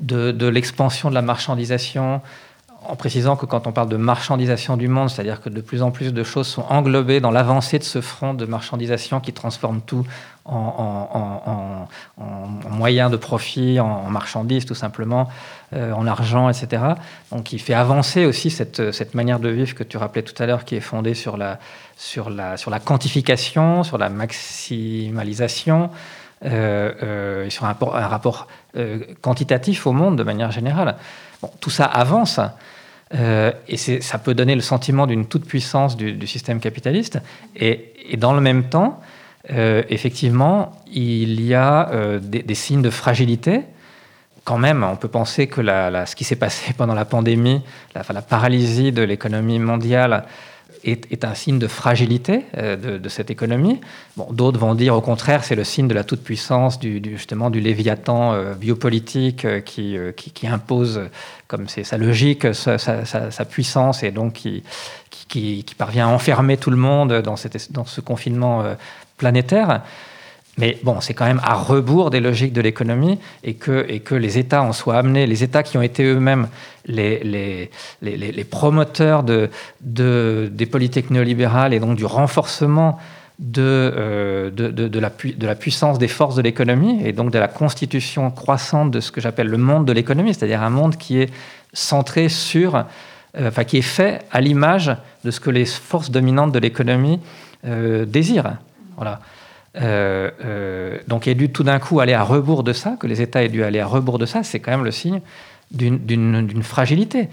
de 0.00 0.46
l'expansion 0.46 1.10
de 1.10 1.14
la 1.14 1.22
marchandisation, 1.22 2.22
en 2.86 2.96
précisant 2.96 3.36
que 3.36 3.46
quand 3.46 3.66
on 3.66 3.72
parle 3.72 3.88
de 3.88 3.96
marchandisation 3.96 4.76
du 4.76 4.88
monde, 4.88 5.10
c'est-à-dire 5.10 5.40
que 5.40 5.48
de 5.48 5.60
plus 5.60 5.82
en 5.82 5.90
plus 5.90 6.12
de 6.12 6.22
choses 6.22 6.46
sont 6.46 6.64
englobées 6.68 7.20
dans 7.20 7.30
l'avancée 7.30 7.78
de 7.78 7.84
ce 7.84 8.00
front 8.00 8.34
de 8.34 8.46
marchandisation 8.46 9.20
qui 9.20 9.32
transforme 9.32 9.80
tout 9.80 10.06
en, 10.44 11.88
moyens 12.70 13.10
de 13.10 13.16
profit, 13.16 13.80
en, 13.80 14.08
marchandises 14.10 14.64
tout 14.64 14.74
simplement, 14.74 15.28
euh, 15.74 15.92
en 15.92 16.06
argent, 16.06 16.48
etc. 16.48 16.82
Donc 17.32 17.52
il 17.52 17.58
fait 17.58 17.74
avancer 17.74 18.24
aussi 18.24 18.48
cette, 18.50 19.14
manière 19.14 19.40
de 19.40 19.48
vivre 19.48 19.74
que 19.74 19.84
tu 19.84 19.96
rappelais 19.96 20.22
tout 20.22 20.40
à 20.42 20.46
l'heure, 20.46 20.64
qui 20.64 20.76
est 20.76 20.80
fondée 20.80 21.14
sur 21.14 21.36
la, 21.36 21.58
quantification, 22.84 23.82
sur 23.82 23.98
la 23.98 24.08
maximalisation. 24.08 25.90
Euh, 26.44 26.92
euh, 27.02 27.50
sur 27.50 27.64
un 27.64 27.74
rapport 28.06 28.46
quantitatif 29.22 29.88
au 29.88 29.92
monde 29.92 30.16
de 30.16 30.22
manière 30.22 30.52
générale. 30.52 30.94
Bon, 31.42 31.50
tout 31.60 31.70
ça 31.70 31.84
avance. 31.84 32.40
Euh, 33.14 33.52
et 33.68 33.76
ça 33.76 34.18
peut 34.18 34.34
donner 34.34 34.54
le 34.54 34.60
sentiment 34.60 35.06
d'une 35.06 35.26
toute-puissance 35.26 35.96
du, 35.96 36.26
système 36.26 36.60
capitaliste. 36.60 37.18
Et, 37.56 37.94
dans 38.16 38.32
le 38.32 38.40
même 38.40 38.64
temps, 38.64 39.00
euh, 39.50 39.82
effectivement, 39.88 40.72
il 40.92 41.40
y 41.42 41.54
a 41.54 41.90
euh, 41.90 42.18
des, 42.20 42.54
signes 42.54 42.82
de 42.82 42.90
fragilité. 42.90 43.62
Quand 44.44 44.58
même, 44.58 44.82
on 44.82 44.96
peut 44.96 45.08
penser 45.08 45.46
que 45.46 45.62
ce 45.62 46.14
qui 46.16 46.24
s'est 46.24 46.36
passé 46.36 46.72
pendant 46.76 46.94
la 46.94 47.04
pandémie, 47.04 47.62
la 47.94 48.22
paralysie 48.22 48.92
de 48.92 49.02
l'économie 49.02 49.58
mondiale, 49.58 50.24
est, 50.84 51.24
un 51.24 51.34
signe 51.34 51.58
de 51.58 51.66
fragilité 51.66 52.44
euh, 52.56 52.98
de, 52.98 53.08
cette 53.08 53.30
économie. 53.30 53.80
Bon, 54.16 54.32
D'autres 54.32 54.58
vont 54.58 54.74
dire 54.74 54.94
au 54.94 55.00
contraire, 55.00 55.44
c'est 55.44 55.54
le 55.54 55.64
signe 55.64 55.88
de 55.88 55.94
la 55.94 56.04
toute-puissance 56.04 56.78
du, 56.78 57.02
justement 57.04 57.50
du 57.50 57.60
léviathan 57.60 58.32
euh, 58.32 58.54
biopolitique 58.54 59.44
euh, 59.44 59.60
qui, 59.60 59.96
qui, 60.16 60.46
impose, 60.46 61.02
comme 61.46 61.68
c'est 61.68 61.84
sa 61.84 61.98
logique, 61.98 62.54
sa, 62.54 62.78
sa, 62.78 63.44
puissance 63.44 64.02
et 64.02 64.10
donc 64.10 64.34
qui, 64.34 64.62
qui, 65.10 65.64
parvient 65.76 66.08
à 66.08 66.10
enfermer 66.10 66.56
tout 66.56 66.70
le 66.70 66.76
monde 66.76 67.22
dans, 67.22 67.36
cette, 67.36 67.72
dans 67.72 67.84
ce 67.84 68.00
confinement 68.00 68.64
planétaire. 69.16 69.82
Mais 70.58 70.76
bon, 70.82 71.00
c'est 71.00 71.14
quand 71.14 71.24
même 71.24 71.40
à 71.44 71.54
rebours 71.54 72.10
des 72.10 72.20
logiques 72.20 72.52
de 72.52 72.60
l'économie 72.60 73.18
et 73.44 73.54
que, 73.54 74.14
les 74.14 74.38
États 74.38 74.62
en 74.62 74.72
soient 74.72 74.98
amenés, 74.98 75.26
les 75.26 75.44
États 75.44 75.62
qui 75.62 75.78
ont 75.78 75.82
été 75.82 76.04
eux-mêmes 76.04 76.48
les, 76.86 77.70
promoteurs 78.50 79.22
de, 79.22 79.50
de, 79.80 80.50
des 80.52 80.66
politiques 80.66 81.10
néolibérales 81.10 81.72
et 81.72 81.80
donc 81.80 81.96
du 81.96 82.04
renforcement 82.04 82.98
de, 83.38 83.62
euh, 83.62 84.50
de, 84.50 85.46
la, 85.46 85.54
puissance 85.54 85.98
des 85.98 86.08
forces 86.08 86.34
de 86.34 86.42
l'économie 86.42 87.00
et 87.04 87.12
donc 87.12 87.30
de 87.30 87.38
la 87.38 87.46
constitution 87.46 88.30
croissante 88.30 88.90
de 88.90 89.00
ce 89.00 89.12
que 89.12 89.20
j'appelle 89.20 89.46
le 89.46 89.58
monde 89.58 89.84
de 89.86 89.92
l'économie, 89.92 90.34
c'est-à-dire 90.34 90.62
un 90.62 90.70
monde 90.70 90.96
qui 90.96 91.20
est 91.20 91.30
centré 91.72 92.28
sur, 92.28 92.74
euh, 92.74 92.82
enfin 93.46 93.62
qui 93.62 93.78
est 93.78 93.82
fait 93.82 94.22
à 94.32 94.40
l'image 94.40 94.96
de 95.24 95.30
ce 95.30 95.38
que 95.38 95.50
les 95.50 95.66
forces 95.66 96.10
dominantes 96.10 96.50
de 96.50 96.58
l'économie 96.58 97.20
euh, 97.64 98.04
désirent. 98.04 98.56
Voilà. 98.96 99.20
Euh, 99.76 100.30
euh, 100.44 100.98
donc, 101.06 101.28
dû 101.28 101.50
tout 101.50 101.62
d'un 101.62 101.78
coup 101.78 102.00
aller 102.00 102.14
à 102.14 102.22
rebours 102.22 102.62
de 102.62 102.72
ça, 102.72 102.96
que 102.98 103.06
les 103.06 103.22
États 103.22 103.44
aient 103.44 103.48
dû 103.48 103.62
aller 103.62 103.80
à 103.80 103.86
rebours 103.86 104.18
de 104.18 104.26
ça, 104.26 104.42
c'est 104.42 104.60
quand 104.60 104.70
même 104.70 104.84
le 104.84 104.90
signe 104.90 105.20
d'une 105.70 106.62
fragilité. 106.62 107.28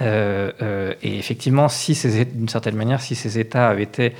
Euh, 0.00 0.92
et 1.02 1.18
effectivement, 1.18 1.68
si 1.68 1.98
d'une 2.34 2.48
certaine 2.48 2.76
manière, 2.76 3.00
si 3.00 3.14
ces 3.14 3.38
États 3.38 3.68
avaient 3.68 3.84
été, 3.84 4.12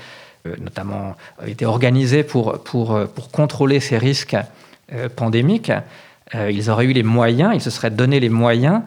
notamment, 0.59 1.15
avaient 1.37 1.51
été 1.51 1.65
organisés 1.65 2.23
pour, 2.23 2.63
pour, 2.63 2.99
pour 3.15 3.29
contrôler 3.29 3.79
ces 3.79 3.97
risques 3.97 4.35
pandémiques, 5.15 5.71
ils 6.33 6.69
auraient 6.69 6.85
eu 6.85 6.93
les 6.93 7.03
moyens, 7.03 7.51
ils 7.53 7.61
se 7.61 7.69
seraient 7.69 7.91
donné 7.91 8.19
les 8.19 8.29
moyens 8.29 8.81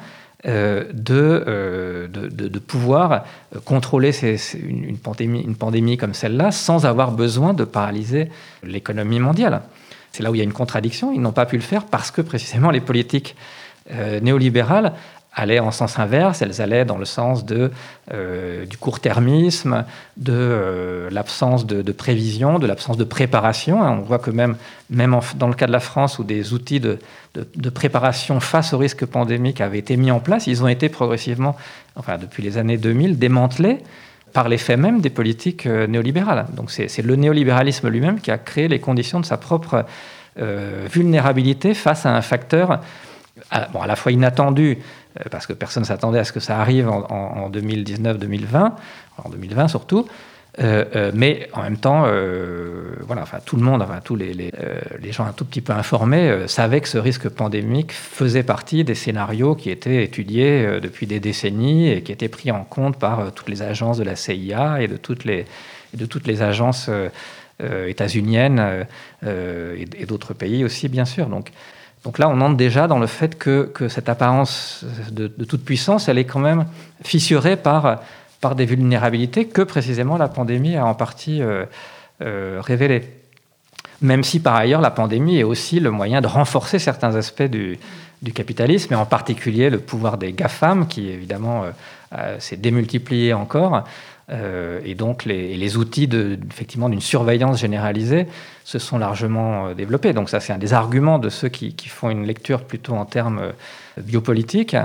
euh, 0.44 0.84
euh, 1.10 2.08
de, 2.08 2.48
de, 2.48 2.58
pouvoir 2.58 3.24
contrôler 3.64 4.10
une, 4.54 4.98
pandémie, 4.98 5.96
comme 5.96 6.14
celle-là 6.14 6.50
sans 6.50 6.84
avoir 6.84 7.12
besoin 7.12 7.54
de 7.54 7.62
paralyser 7.62 8.28
l'économie 8.64 9.20
mondiale. 9.20 9.62
C'est 10.10 10.24
là 10.24 10.32
où 10.32 10.34
il 10.34 10.38
y 10.38 10.40
a 10.40 10.44
une 10.44 10.52
contradiction. 10.52 11.12
Ils 11.12 11.20
n'ont 11.20 11.32
pas 11.32 11.46
pu 11.46 11.56
le 11.56 11.62
faire 11.62 11.84
parce 11.84 12.10
que 12.10 12.22
précisément 12.22 12.72
les 12.72 12.80
politiques 12.80 13.36
euh, 13.92 14.18
néolibérales 14.18 14.94
allaient 15.34 15.60
en 15.60 15.70
sens 15.70 15.98
inverse, 15.98 16.42
elles 16.42 16.60
allaient 16.60 16.84
dans 16.84 16.98
le 16.98 17.04
sens 17.04 17.46
de, 17.46 17.70
euh, 18.12 18.66
du 18.66 18.76
court-termisme, 18.76 19.84
de 20.16 20.32
euh, 20.32 21.10
l'absence 21.10 21.66
de, 21.66 21.92
prévision, 21.92 22.58
de 22.58 22.66
l'absence 22.66 22.96
de 22.96 23.04
préparation. 23.04 23.82
Hein, 23.82 23.98
on 24.00 24.02
voit 24.02 24.18
que 24.18 24.30
même, 24.30 24.56
même 24.90 25.18
dans 25.36 25.48
le 25.48 25.54
cas 25.54 25.66
de 25.66 25.72
la 25.72 25.80
France, 25.80 26.18
où 26.18 26.24
des 26.24 26.52
outils 26.52 26.80
de, 26.80 26.98
de, 27.34 27.70
préparation 27.70 28.40
face 28.40 28.74
au 28.74 28.78
risque 28.78 29.06
pandémique 29.06 29.60
avaient 29.60 29.78
été 29.78 29.96
mis 29.96 30.10
en 30.10 30.20
place, 30.20 30.46
ils 30.46 30.62
ont 30.62 30.68
été 30.68 30.88
progressivement, 30.90 31.56
enfin 31.96 32.18
depuis 32.18 32.42
les 32.42 32.58
années 32.58 32.76
2000, 32.76 33.18
démantelés 33.18 33.78
par 34.34 34.48
l'effet 34.48 34.78
même 34.78 35.00
des 35.00 35.10
politiques 35.10 35.66
euh, 35.66 35.86
néolibérales. 35.86 36.46
Donc 36.54 36.70
c'est 36.70 37.02
le 37.02 37.16
néolibéralisme 37.16 37.88
lui-même 37.88 38.20
qui 38.20 38.30
a 38.30 38.38
créé 38.38 38.68
les 38.68 38.80
conditions 38.80 39.20
de 39.20 39.26
sa 39.26 39.36
propre 39.36 39.84
vulnérabilité 40.34 41.74
face 41.74 42.06
à 42.06 42.16
un 42.16 42.22
facteur 42.22 42.80
à, 43.50 43.68
bon, 43.68 43.80
à 43.80 43.86
la 43.86 43.96
fois 43.96 44.12
inattendu, 44.12 44.78
parce 45.30 45.46
que 45.46 45.52
personne 45.52 45.82
ne 45.82 45.86
s'attendait 45.86 46.18
à 46.18 46.24
ce 46.24 46.32
que 46.32 46.40
ça 46.40 46.58
arrive 46.60 46.88
en, 46.88 47.50
2019-2020, 47.50 48.72
en 49.24 49.28
2020 49.28 49.68
surtout. 49.68 50.06
Euh, 50.60 50.84
euh, 50.96 51.12
mais 51.14 51.48
en 51.54 51.62
même 51.62 51.78
temps, 51.78 52.02
voilà, 53.06 53.22
enfin, 53.22 53.38
tout 53.44 53.56
le 53.56 53.62
monde, 53.62 53.82
enfin, 53.82 54.00
tous 54.04 54.16
les, 54.16 54.50
gens 55.10 55.24
un 55.24 55.32
tout 55.32 55.44
petit 55.44 55.60
peu 55.60 55.72
informés 55.72 56.46
savaient 56.46 56.80
que 56.80 56.88
ce 56.88 56.98
risque 56.98 57.28
pandémique 57.28 57.92
faisait 57.92 58.42
partie 58.42 58.84
des 58.84 58.94
scénarios 58.94 59.54
qui 59.54 59.70
étaient 59.70 60.04
étudiés 60.04 60.78
depuis 60.80 61.06
des 61.06 61.20
décennies 61.20 61.90
et 61.90 62.02
qui 62.02 62.12
étaient 62.12 62.28
pris 62.28 62.50
en 62.50 62.64
compte 62.64 62.98
par 62.98 63.32
toutes 63.32 63.48
les 63.48 63.62
agences 63.62 63.98
de 63.98 64.04
la 64.04 64.16
CIA 64.16 64.82
et 64.82 64.88
de 64.88 64.96
toutes 64.96 65.24
les, 65.24 65.46
de 65.94 66.06
toutes 66.06 66.26
les 66.26 66.42
agences 66.42 66.90
états-uniennes 67.60 68.86
et, 69.24 69.84
et 69.96 70.06
d'autres 70.06 70.34
pays 70.34 70.64
aussi, 70.64 70.88
bien 70.88 71.04
sûr. 71.04 71.26
Donc, 71.26 71.50
donc 72.04 72.18
là, 72.18 72.28
on 72.28 72.40
entre 72.40 72.56
déjà 72.56 72.88
dans 72.88 72.98
le 72.98 73.06
fait 73.06 73.38
que, 73.38 73.70
cette 73.88 74.08
apparence 74.08 74.84
de, 75.10 75.28
toute 75.44 75.64
puissance, 75.64 76.08
elle 76.08 76.18
est 76.18 76.24
quand 76.24 76.40
même 76.40 76.66
fissurée 77.04 77.56
par, 77.56 78.00
des 78.56 78.66
vulnérabilités 78.66 79.46
que 79.46 79.62
précisément 79.62 80.16
la 80.16 80.28
pandémie 80.28 80.76
a 80.76 80.84
en 80.84 80.94
partie 80.94 81.40
euh, 81.40 81.64
euh, 82.22 82.60
révélées. 82.60 83.08
Même 84.00 84.24
si 84.24 84.40
par 84.40 84.56
ailleurs 84.56 84.80
la 84.80 84.90
pandémie 84.90 85.38
est 85.38 85.44
aussi 85.44 85.78
le 85.78 85.92
moyen 85.92 86.20
de 86.20 86.26
renforcer 86.26 86.80
certains 86.80 87.14
aspects 87.14 87.44
du, 87.44 87.78
du 88.20 88.32
capitalisme, 88.32 88.94
et 88.94 88.96
en 88.96 89.06
particulier 89.06 89.70
le 89.70 89.78
pouvoir 89.78 90.18
des 90.18 90.32
GAFAM, 90.32 90.88
qui 90.88 91.08
évidemment 91.08 91.66
s'est 92.40 92.56
démultiplié 92.56 93.32
encore. 93.32 93.84
Et 94.84 94.94
donc 94.94 95.24
les, 95.26 95.76
outils 95.76 96.08
d'une 96.08 97.00
surveillance 97.00 97.60
généralisée 97.60 98.26
se 98.64 98.78
sont 98.78 98.98
largement 98.98 99.74
développés. 99.74 100.12
Donc 100.12 100.30
ça 100.30 100.40
c'est 100.40 100.52
un 100.52 100.58
des 100.58 100.72
arguments 100.72 101.18
de 101.18 101.28
ceux 101.28 101.48
qui, 101.48 101.74
font 101.88 102.08
une 102.08 102.26
lecture 102.26 102.64
plutôt 102.64 102.94
en 102.94 103.04
termes 103.04 103.52
biopolitiques. 103.98 104.76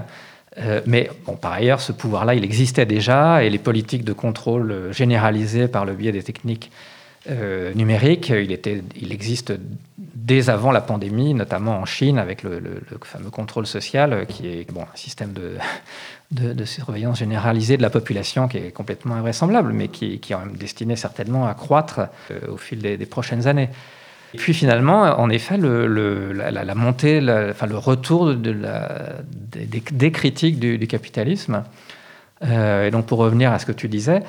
Euh, 0.59 0.81
mais 0.85 1.09
bon, 1.25 1.35
par 1.35 1.53
ailleurs, 1.53 1.81
ce 1.81 1.91
pouvoir-là, 1.91 2.33
il 2.33 2.43
existait 2.43 2.85
déjà, 2.85 3.43
et 3.43 3.49
les 3.49 3.59
politiques 3.59 4.03
de 4.03 4.13
contrôle 4.13 4.71
euh, 4.71 4.91
généralisées 4.91 5.67
par 5.67 5.85
le 5.85 5.93
biais 5.93 6.11
des 6.11 6.23
techniques 6.23 6.71
euh, 7.29 7.73
numériques, 7.73 8.29
il, 8.29 9.11
existe 9.11 9.53
dès 9.97 10.49
avant 10.49 10.71
la 10.71 10.81
pandémie, 10.81 11.33
notamment 11.33 11.79
en 11.79 11.85
Chine, 11.85 12.17
avec 12.17 12.43
le, 12.43 12.61
fameux 13.03 13.29
contrôle 13.29 13.65
social, 13.65 14.25
qui 14.27 14.47
est 14.47 14.71
bon, 14.71 14.81
un 14.81 14.97
système 14.97 15.33
de, 16.31 16.65
surveillance 16.65 17.19
généralisée 17.19 17.77
de 17.77 17.81
la 17.81 17.89
population 17.89 18.47
qui 18.47 18.57
est 18.57 18.71
complètement 18.71 19.15
invraisemblable, 19.15 19.73
mais 19.73 19.87
qui, 19.87 20.13
est 20.15 20.57
destiné 20.57 20.95
certainement 20.95 21.47
à 21.47 21.53
croître 21.53 22.01
au 22.49 22.57
fil 22.57 22.79
des 22.79 23.05
prochaines 23.05 23.47
années. 23.47 23.69
Et 24.33 24.37
puis 24.37 24.53
finalement, 24.53 25.03
en 25.19 25.29
effet, 25.29 25.57
le, 25.57 26.33
la, 26.33 26.75
montée, 26.75 27.19
enfin, 27.49 27.65
le 27.65 27.77
retour 27.77 28.35
de 28.35 28.51
la, 28.51 29.15
des, 29.55 30.11
critiques 30.11 30.59
du, 30.59 30.87
capitalisme. 30.87 31.63
Euh, 32.43 32.87
et 32.87 32.91
donc 32.91 33.07
pour 33.07 33.17
revenir 33.19 33.51
à 33.51 33.57
ce 33.57 33.65
que 33.65 33.71
tu 33.71 33.87
disais, 33.87 34.21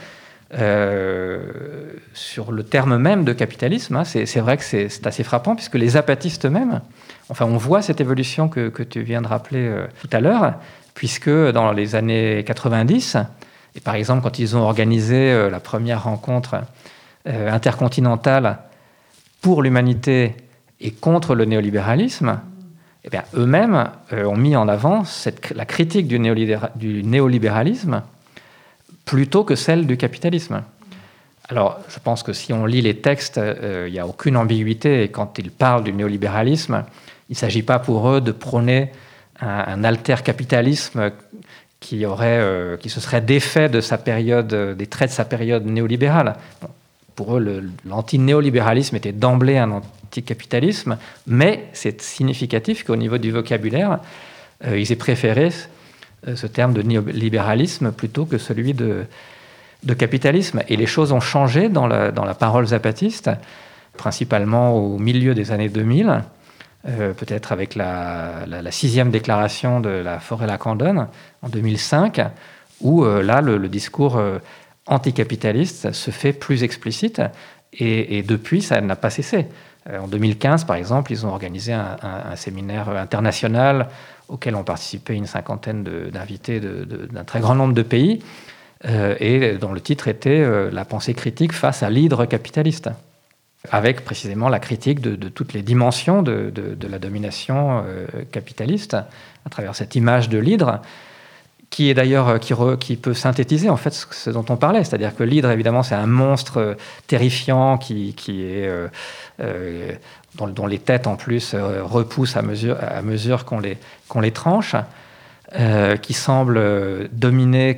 euh, 0.55 1.93
sur 2.15 2.53
le 2.53 2.63
terme 2.63 2.97
même 2.97 3.25
de 3.25 3.33
capitalisme, 3.33 3.97
hein, 3.97 4.05
c'est 4.05 4.41
vrai 4.41 4.57
que 4.57 4.65
c'est 4.65 5.07
assez 5.07 5.25
frappant 5.25 5.55
puisque 5.55 5.75
les 5.75 5.97
apatistes 5.97 6.47
eux-mêmes, 6.47 6.81
enfin 7.29 7.45
on 7.45 7.57
voit 7.57 7.83
cette 7.83 8.01
évolution 8.01 8.49
que, 8.49 8.83
tu 8.83 9.03
viens 9.03 9.23
de 9.23 9.27
rappeler 9.27 9.67
euh, 9.67 9.87
tout 10.01 10.09
à 10.13 10.21
l'heure, 10.21 10.55
puisque 10.95 11.31
dans 11.31 11.73
les 11.73 11.95
années 11.95 12.45
90, 12.45 13.17
et 13.75 13.81
par 13.81 13.95
exemple 13.95 14.23
quand 14.23 14.39
ils 14.39 14.57
ont 14.57 14.63
organisé 14.63 15.49
la 15.51 15.61
première 15.61 16.05
rencontre 16.05 16.63
intercontinentale 17.27 18.59
pour 19.41 19.63
l'humanité 19.63 20.35
et 20.81 20.91
contre 20.91 21.35
le 21.35 21.45
néolibéralisme, 21.45 22.41
eh 23.05 23.17
eux-mêmes 23.35 23.91
euh, 24.13 24.25
ont 24.25 24.37
mis 24.37 24.57
en 24.57 24.69
avant 24.69 25.05
la 25.55 25.65
critique 25.65 26.09
du, 26.09 26.19
néolibéralisme 26.19 28.03
plutôt 29.09 29.43
que 29.43 29.55
celle 29.55 29.87
du 29.87 29.97
capitalisme. 29.97 30.63
Alors, 31.49 31.81
je 31.89 31.99
pense 31.99 32.23
que 32.23 32.35
si 32.35 32.53
on 32.53 32.67
lit 32.67 32.83
les 32.83 32.97
textes, 32.97 33.39
euh, 33.39 33.87
il 33.89 33.93
n'y 33.93 33.99
a 33.99 34.07
aucune 34.07 34.37
ambiguïté. 34.37 35.03
Et 35.03 35.09
quand 35.09 35.39
ils 35.39 35.51
parlent 35.51 35.83
du 35.83 35.95
néolibéralisme, 35.95 36.85
il 37.31 37.33
ne 37.33 37.37
s'agit 37.37 37.63
pas 37.63 37.79
pour 37.79 38.07
eux 38.11 38.21
de 38.21 38.33
prôner 38.33 38.93
un, 39.41 39.83
alter-capitalisme 39.83 41.13
qui, 41.81 42.05
euh, 42.05 42.77
qui 42.77 42.91
se 42.91 43.01
serait 43.01 43.23
défait 43.23 43.71
de 43.71 43.81
sa 43.81 43.97
période, 43.97 44.77
des 44.77 44.87
traits 44.87 45.09
de 45.09 45.15
sa 45.15 45.25
période 45.25 45.65
néolibérale 45.65 46.37
pour 47.19 47.37
eux, 47.37 47.65
l'anti-néolibéralisme 47.85 48.95
était 48.95 49.11
d'emblée 49.11 49.59
un 49.59 49.73
anticapitalisme, 49.73 50.99
mais 51.27 51.65
c'est 51.73 52.01
significatif 52.01 52.85
qu'au 52.85 52.95
niveau 52.95 53.19
du 53.19 53.33
vocabulaire, 53.33 53.99
euh, 54.65 54.79
ils 54.79 54.93
aient 54.93 54.97
préféré 54.97 55.49
ce 56.35 56.47
terme 56.47 56.73
de 56.73 56.83
néolibéralisme 56.83 57.93
plutôt 57.93 58.27
que 58.27 58.39
celui 58.39 58.75
de, 58.75 59.07
capitalisme. 59.97 60.63
Et 60.69 60.77
les 60.77 60.87
choses 60.87 61.13
ont 61.13 61.21
changé 61.21 61.69
dans 61.69 61.87
la, 61.87 62.35
parole 62.35 62.67
zapatiste, 62.67 63.31
principalement 63.97 64.73
au 64.75 64.99
milieu 64.99 65.35
des 65.35 65.53
années 65.53 65.69
2000, 65.69 66.23
euh, 66.87 67.13
peut-être 67.13 67.53
avec 67.53 67.75
la, 67.75 68.45
sixième 68.71 69.11
déclaration 69.11 69.81
de 69.81 69.91
la 69.91 70.19
forêt-Lacandone 70.19 71.09
en 71.43 71.49
2005, 71.49 72.21
où 72.81 73.05
là, 73.05 73.41
le, 73.41 73.69
discours 73.69 74.21
anticapitaliste 74.87 75.93
se 75.93 76.11
fait 76.11 76.33
plus 76.33 76.63
explicite 76.63 77.21
et, 77.73 78.23
depuis, 78.23 78.63
ça 78.63 78.81
n'a 78.81 78.97
pas 78.97 79.11
cessé. 79.11 79.47
Euh, 79.89 80.01
en 80.01 80.09
2015, 80.09 80.65
par 80.65 80.77
exemple, 80.77 81.13
ils 81.13 81.27
ont 81.27 81.31
organisé 81.31 81.73
un, 81.73 82.37
séminaire 82.37 82.89
international 82.89 83.89
auquel 84.29 84.55
ont 84.55 84.65
participé 84.65 85.15
une 85.15 85.27
cinquantaine 85.27 85.85
d'invités 85.85 86.61
d'un 86.61 87.25
très 87.25 87.41
grand 87.41 87.55
nombre 87.55 87.75
de 87.75 87.83
pays, 87.83 88.23
euh, 88.85 89.17
et 89.19 89.57
dont 89.57 89.73
le 89.73 89.81
titre 89.81 90.07
était 90.07 90.41
euh, 90.41 90.71
La 90.71 90.85
pensée 90.85 91.15
critique 91.15 91.53
face 91.53 91.83
à 91.83 91.91
l'hydre 91.91 92.27
capitaliste, 92.27 92.91
avec 93.71 94.05
précisément 94.05 94.49
la 94.49 94.61
critique 94.61 95.01
de, 95.01 95.29
toutes 95.29 95.53
les 95.53 95.63
dimensions 95.63 96.23
de, 96.23 96.53
la 96.89 96.99
domination 96.99 97.85
capitaliste 98.31 98.95
à 98.95 99.51
travers 99.51 99.75
cette 99.75 99.97
image 99.97 100.29
de 100.29 100.39
l'hydre 100.39 100.81
qui 101.71 101.91
est 101.91 101.95
d'ailleurs 101.95 102.29
euh, 102.29 102.77
qui, 102.77 102.97
peut 102.97 103.15
synthétiser 103.15 103.69
en 103.69 103.77
fait 103.77 103.93
ce, 103.93 104.31
dont 104.31 104.45
on 104.49 104.57
parlait, 104.57 104.85
c'est-à-dire 104.85 105.15
que 105.15 105.23
l'hydre 105.23 105.51
évidemment 105.51 105.83
c'est 105.83 105.95
un 105.95 106.07
monstre 106.07 106.59
euh, 106.59 106.75
terrifiant 107.07 107.79
qui, 107.79 108.15
qui 108.15 108.43
est 108.43 108.69
euh, 109.41 109.93
dont, 110.47 110.67
les 110.67 110.79
têtes 110.79 111.07
en 111.07 111.17
plus 111.17 111.55
repoussent 111.55 112.37
à 112.37 112.43
mesure 112.43 112.77
à 112.81 113.45
qu'on 113.45 113.61
les 113.61 113.77
qu'on 114.09 114.21
les 114.21 114.33
tranche, 114.33 114.77
qui 116.03 116.15
semble 116.15 117.09
dominer 117.13 117.77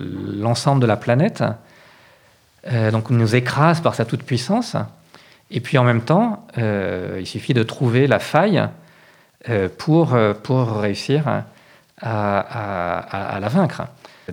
l'ensemble 0.00 0.80
de 0.80 0.86
la 0.86 0.96
planète, 0.96 1.44
donc 2.92 3.10
nous 3.10 3.34
écrase 3.34 3.80
par 3.80 3.94
sa 3.94 4.04
toute 4.04 4.22
puissance, 4.22 4.76
et 5.50 5.60
puis 5.60 5.78
en 5.78 5.84
même 5.84 6.02
temps 6.02 6.46
il 6.56 7.26
suffit 7.26 7.54
de 7.54 7.62
trouver 7.62 8.06
la 8.06 8.18
faille 8.18 8.62
pour 9.78 10.16
pour 10.42 10.72
réussir 10.80 11.44
à, 12.00 13.38
la 13.40 13.48
vaincre. 13.48 13.82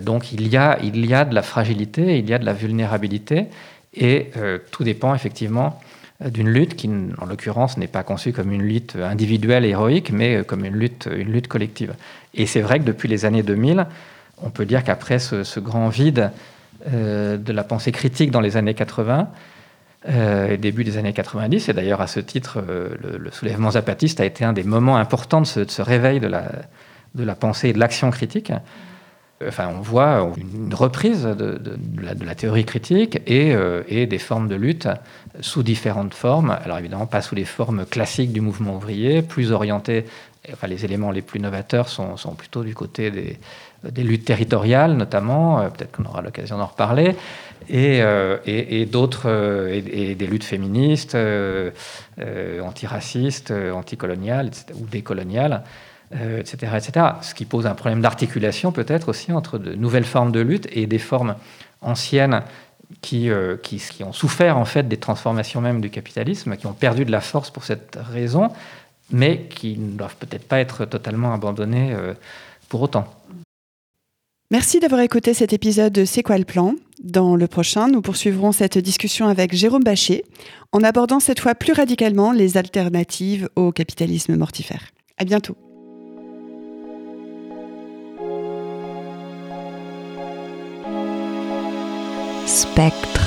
Donc 0.00 0.32
il 0.32 0.48
y, 0.48 0.56
a, 0.56 0.78
il 0.82 1.04
y 1.06 1.14
a 1.14 1.24
de 1.24 1.34
la 1.34 1.42
fragilité, 1.42 2.18
il 2.18 2.28
y 2.28 2.34
a 2.34 2.38
de 2.38 2.44
la 2.44 2.52
vulnérabilité, 2.52 3.48
et 3.94 4.30
euh, 4.36 4.58
tout 4.70 4.84
dépend 4.84 5.14
effectivement 5.14 5.80
d'une 6.24 6.48
lutte 6.48 6.76
qui, 6.76 6.90
en 7.18 7.26
l'occurrence, 7.26 7.76
n'est 7.76 7.86
pas 7.86 8.02
conçue 8.02 8.32
comme 8.32 8.52
une 8.52 8.62
lutte 8.62 8.96
individuelle 8.96 9.64
et 9.64 9.70
héroïque, 9.70 10.10
mais 10.12 10.36
euh, 10.36 10.42
comme 10.42 10.64
une 10.64 10.74
lutte, 10.74 11.08
une 11.14 11.32
lutte 11.32 11.48
collective. 11.48 11.94
Et 12.34 12.46
c'est 12.46 12.60
vrai 12.60 12.78
que 12.78 12.84
depuis 12.84 13.08
les 13.08 13.24
années 13.24 13.42
2000, 13.42 13.86
on 14.42 14.50
peut 14.50 14.66
dire 14.66 14.84
qu'après 14.84 15.18
ce, 15.18 15.60
grand 15.60 15.88
vide 15.88 16.30
euh, 16.92 17.36
de 17.36 17.52
la 17.52 17.64
pensée 17.64 17.92
critique 17.92 18.30
dans 18.30 18.40
les 18.40 18.56
années 18.56 18.74
80, 18.74 19.28
et 20.08 20.56
début 20.56 20.82
des 20.82 20.96
années 20.96 21.12
90, 21.12 21.68
et 21.68 21.72
d'ailleurs 21.74 22.00
à 22.00 22.06
ce 22.06 22.20
titre, 22.20 22.64
le, 22.66 23.30
soulèvement 23.32 23.72
zapatiste 23.72 24.18
a 24.20 24.24
été 24.24 24.46
un 24.46 24.54
des 24.54 24.62
moments 24.62 24.96
importants 24.96 25.42
de 25.42 25.46
ce, 25.46 25.82
réveil 25.82 26.20
de 26.20 26.26
la 27.22 27.34
pensée 27.34 27.68
et 27.68 27.72
de 27.74 27.78
l'action 27.78 28.10
critique. 28.10 28.50
Enfin, 29.46 29.68
on 29.74 29.80
voit 29.80 30.30
une 30.36 30.74
reprise 30.74 31.22
de, 31.22 31.58
la, 32.02 32.34
théorie 32.34 32.66
critique 32.66 33.22
euh, 33.30 33.82
et, 33.88 34.06
des 34.06 34.18
formes 34.18 34.48
de 34.48 34.54
lutte 34.54 34.86
sous 35.40 35.62
différentes 35.62 36.12
formes. 36.12 36.58
Alors 36.62 36.78
évidemment, 36.78 37.06
pas 37.06 37.22
sous 37.22 37.34
les 37.34 37.46
formes 37.46 37.86
classiques 37.86 38.32
du 38.32 38.42
mouvement 38.42 38.76
ouvrier, 38.76 39.22
plus 39.22 39.50
orientées. 39.50 40.04
Enfin, 40.52 40.66
les 40.66 40.84
éléments 40.84 41.10
les 41.10 41.22
plus 41.22 41.40
novateurs 41.40 41.88
sont, 41.88 42.16
plutôt 42.36 42.64
du 42.64 42.74
côté 42.74 43.10
des, 43.10 44.02
luttes 44.02 44.26
territoriales, 44.26 44.94
notamment. 44.94 45.60
Euh, 45.60 45.68
peut-être 45.68 45.92
qu'on 45.92 46.04
aura 46.04 46.20
l'occasion 46.20 46.58
d'en 46.58 46.66
reparler. 46.66 47.16
Et, 47.70 48.02
euh, 48.02 48.36
d'autres, 48.84 49.30
et, 49.72 50.14
des 50.14 50.26
luttes 50.26 50.44
féministes, 50.44 51.16
antiracistes, 52.62 53.54
anticoloniales 53.72 54.50
ou 54.74 54.84
décoloniales 54.84 55.62
euh, 56.14 56.40
etc. 56.40 57.02
Ce 57.22 57.34
qui 57.34 57.44
pose 57.44 57.66
un 57.66 57.74
problème 57.74 58.00
d'articulation 58.00 58.72
peut-être 58.72 59.08
aussi 59.08 59.32
entre 59.32 59.58
de 59.58 59.74
nouvelles 59.74 60.04
formes 60.04 60.32
de 60.32 60.40
lutte 60.40 60.66
et 60.72 60.86
des 60.86 60.98
formes 60.98 61.36
anciennes 61.82 62.42
qui, 63.00 63.30
euh, 63.30 63.56
qui, 63.56 63.76
qui, 63.78 64.02
ont 64.02 64.12
souffert 64.12 64.58
en 64.58 64.64
fait 64.64 64.88
des 64.88 64.96
transformations 64.96 65.60
même 65.60 65.80
du 65.80 65.90
capitalisme, 65.90 66.56
qui 66.56 66.66
ont 66.66 66.72
perdu 66.72 67.04
de 67.04 67.12
la 67.12 67.20
force 67.20 67.50
pour 67.50 67.64
cette 67.64 67.96
raison, 68.12 68.50
mais 69.10 69.46
qui 69.48 69.78
ne 69.78 69.96
doivent 69.96 70.16
peut-être 70.16 70.46
pas 70.46 70.58
être 70.58 70.84
totalement 70.84 71.32
abandonnées 71.32 71.92
euh, 71.92 72.14
pour 72.68 72.82
autant. 72.82 73.06
Merci 74.50 74.80
d'avoir 74.80 75.02
écouté 75.02 75.32
cet 75.32 75.52
épisode 75.52 75.92
de 75.92 76.04
C'est 76.04 76.24
quoi 76.24 76.38
le 76.38 76.44
plan? 76.44 76.74
Dans 77.00 77.36
le 77.36 77.46
prochain, 77.46 77.86
nous 77.86 78.02
poursuivrons 78.02 78.50
cette 78.50 78.78
discussion 78.78 79.28
avec 79.28 79.54
Jérôme 79.54 79.84
Bachet, 79.84 80.24
en 80.72 80.82
abordant 80.82 81.20
cette 81.20 81.38
fois 81.38 81.54
plus 81.54 81.72
radicalement 81.72 82.32
les 82.32 82.56
alternatives 82.56 83.48
au 83.54 83.70
capitalisme 83.70 84.34
mortifère. 84.34 84.82
À 85.16 85.24
bientôt. 85.24 85.56
Spectrum. 92.50 93.19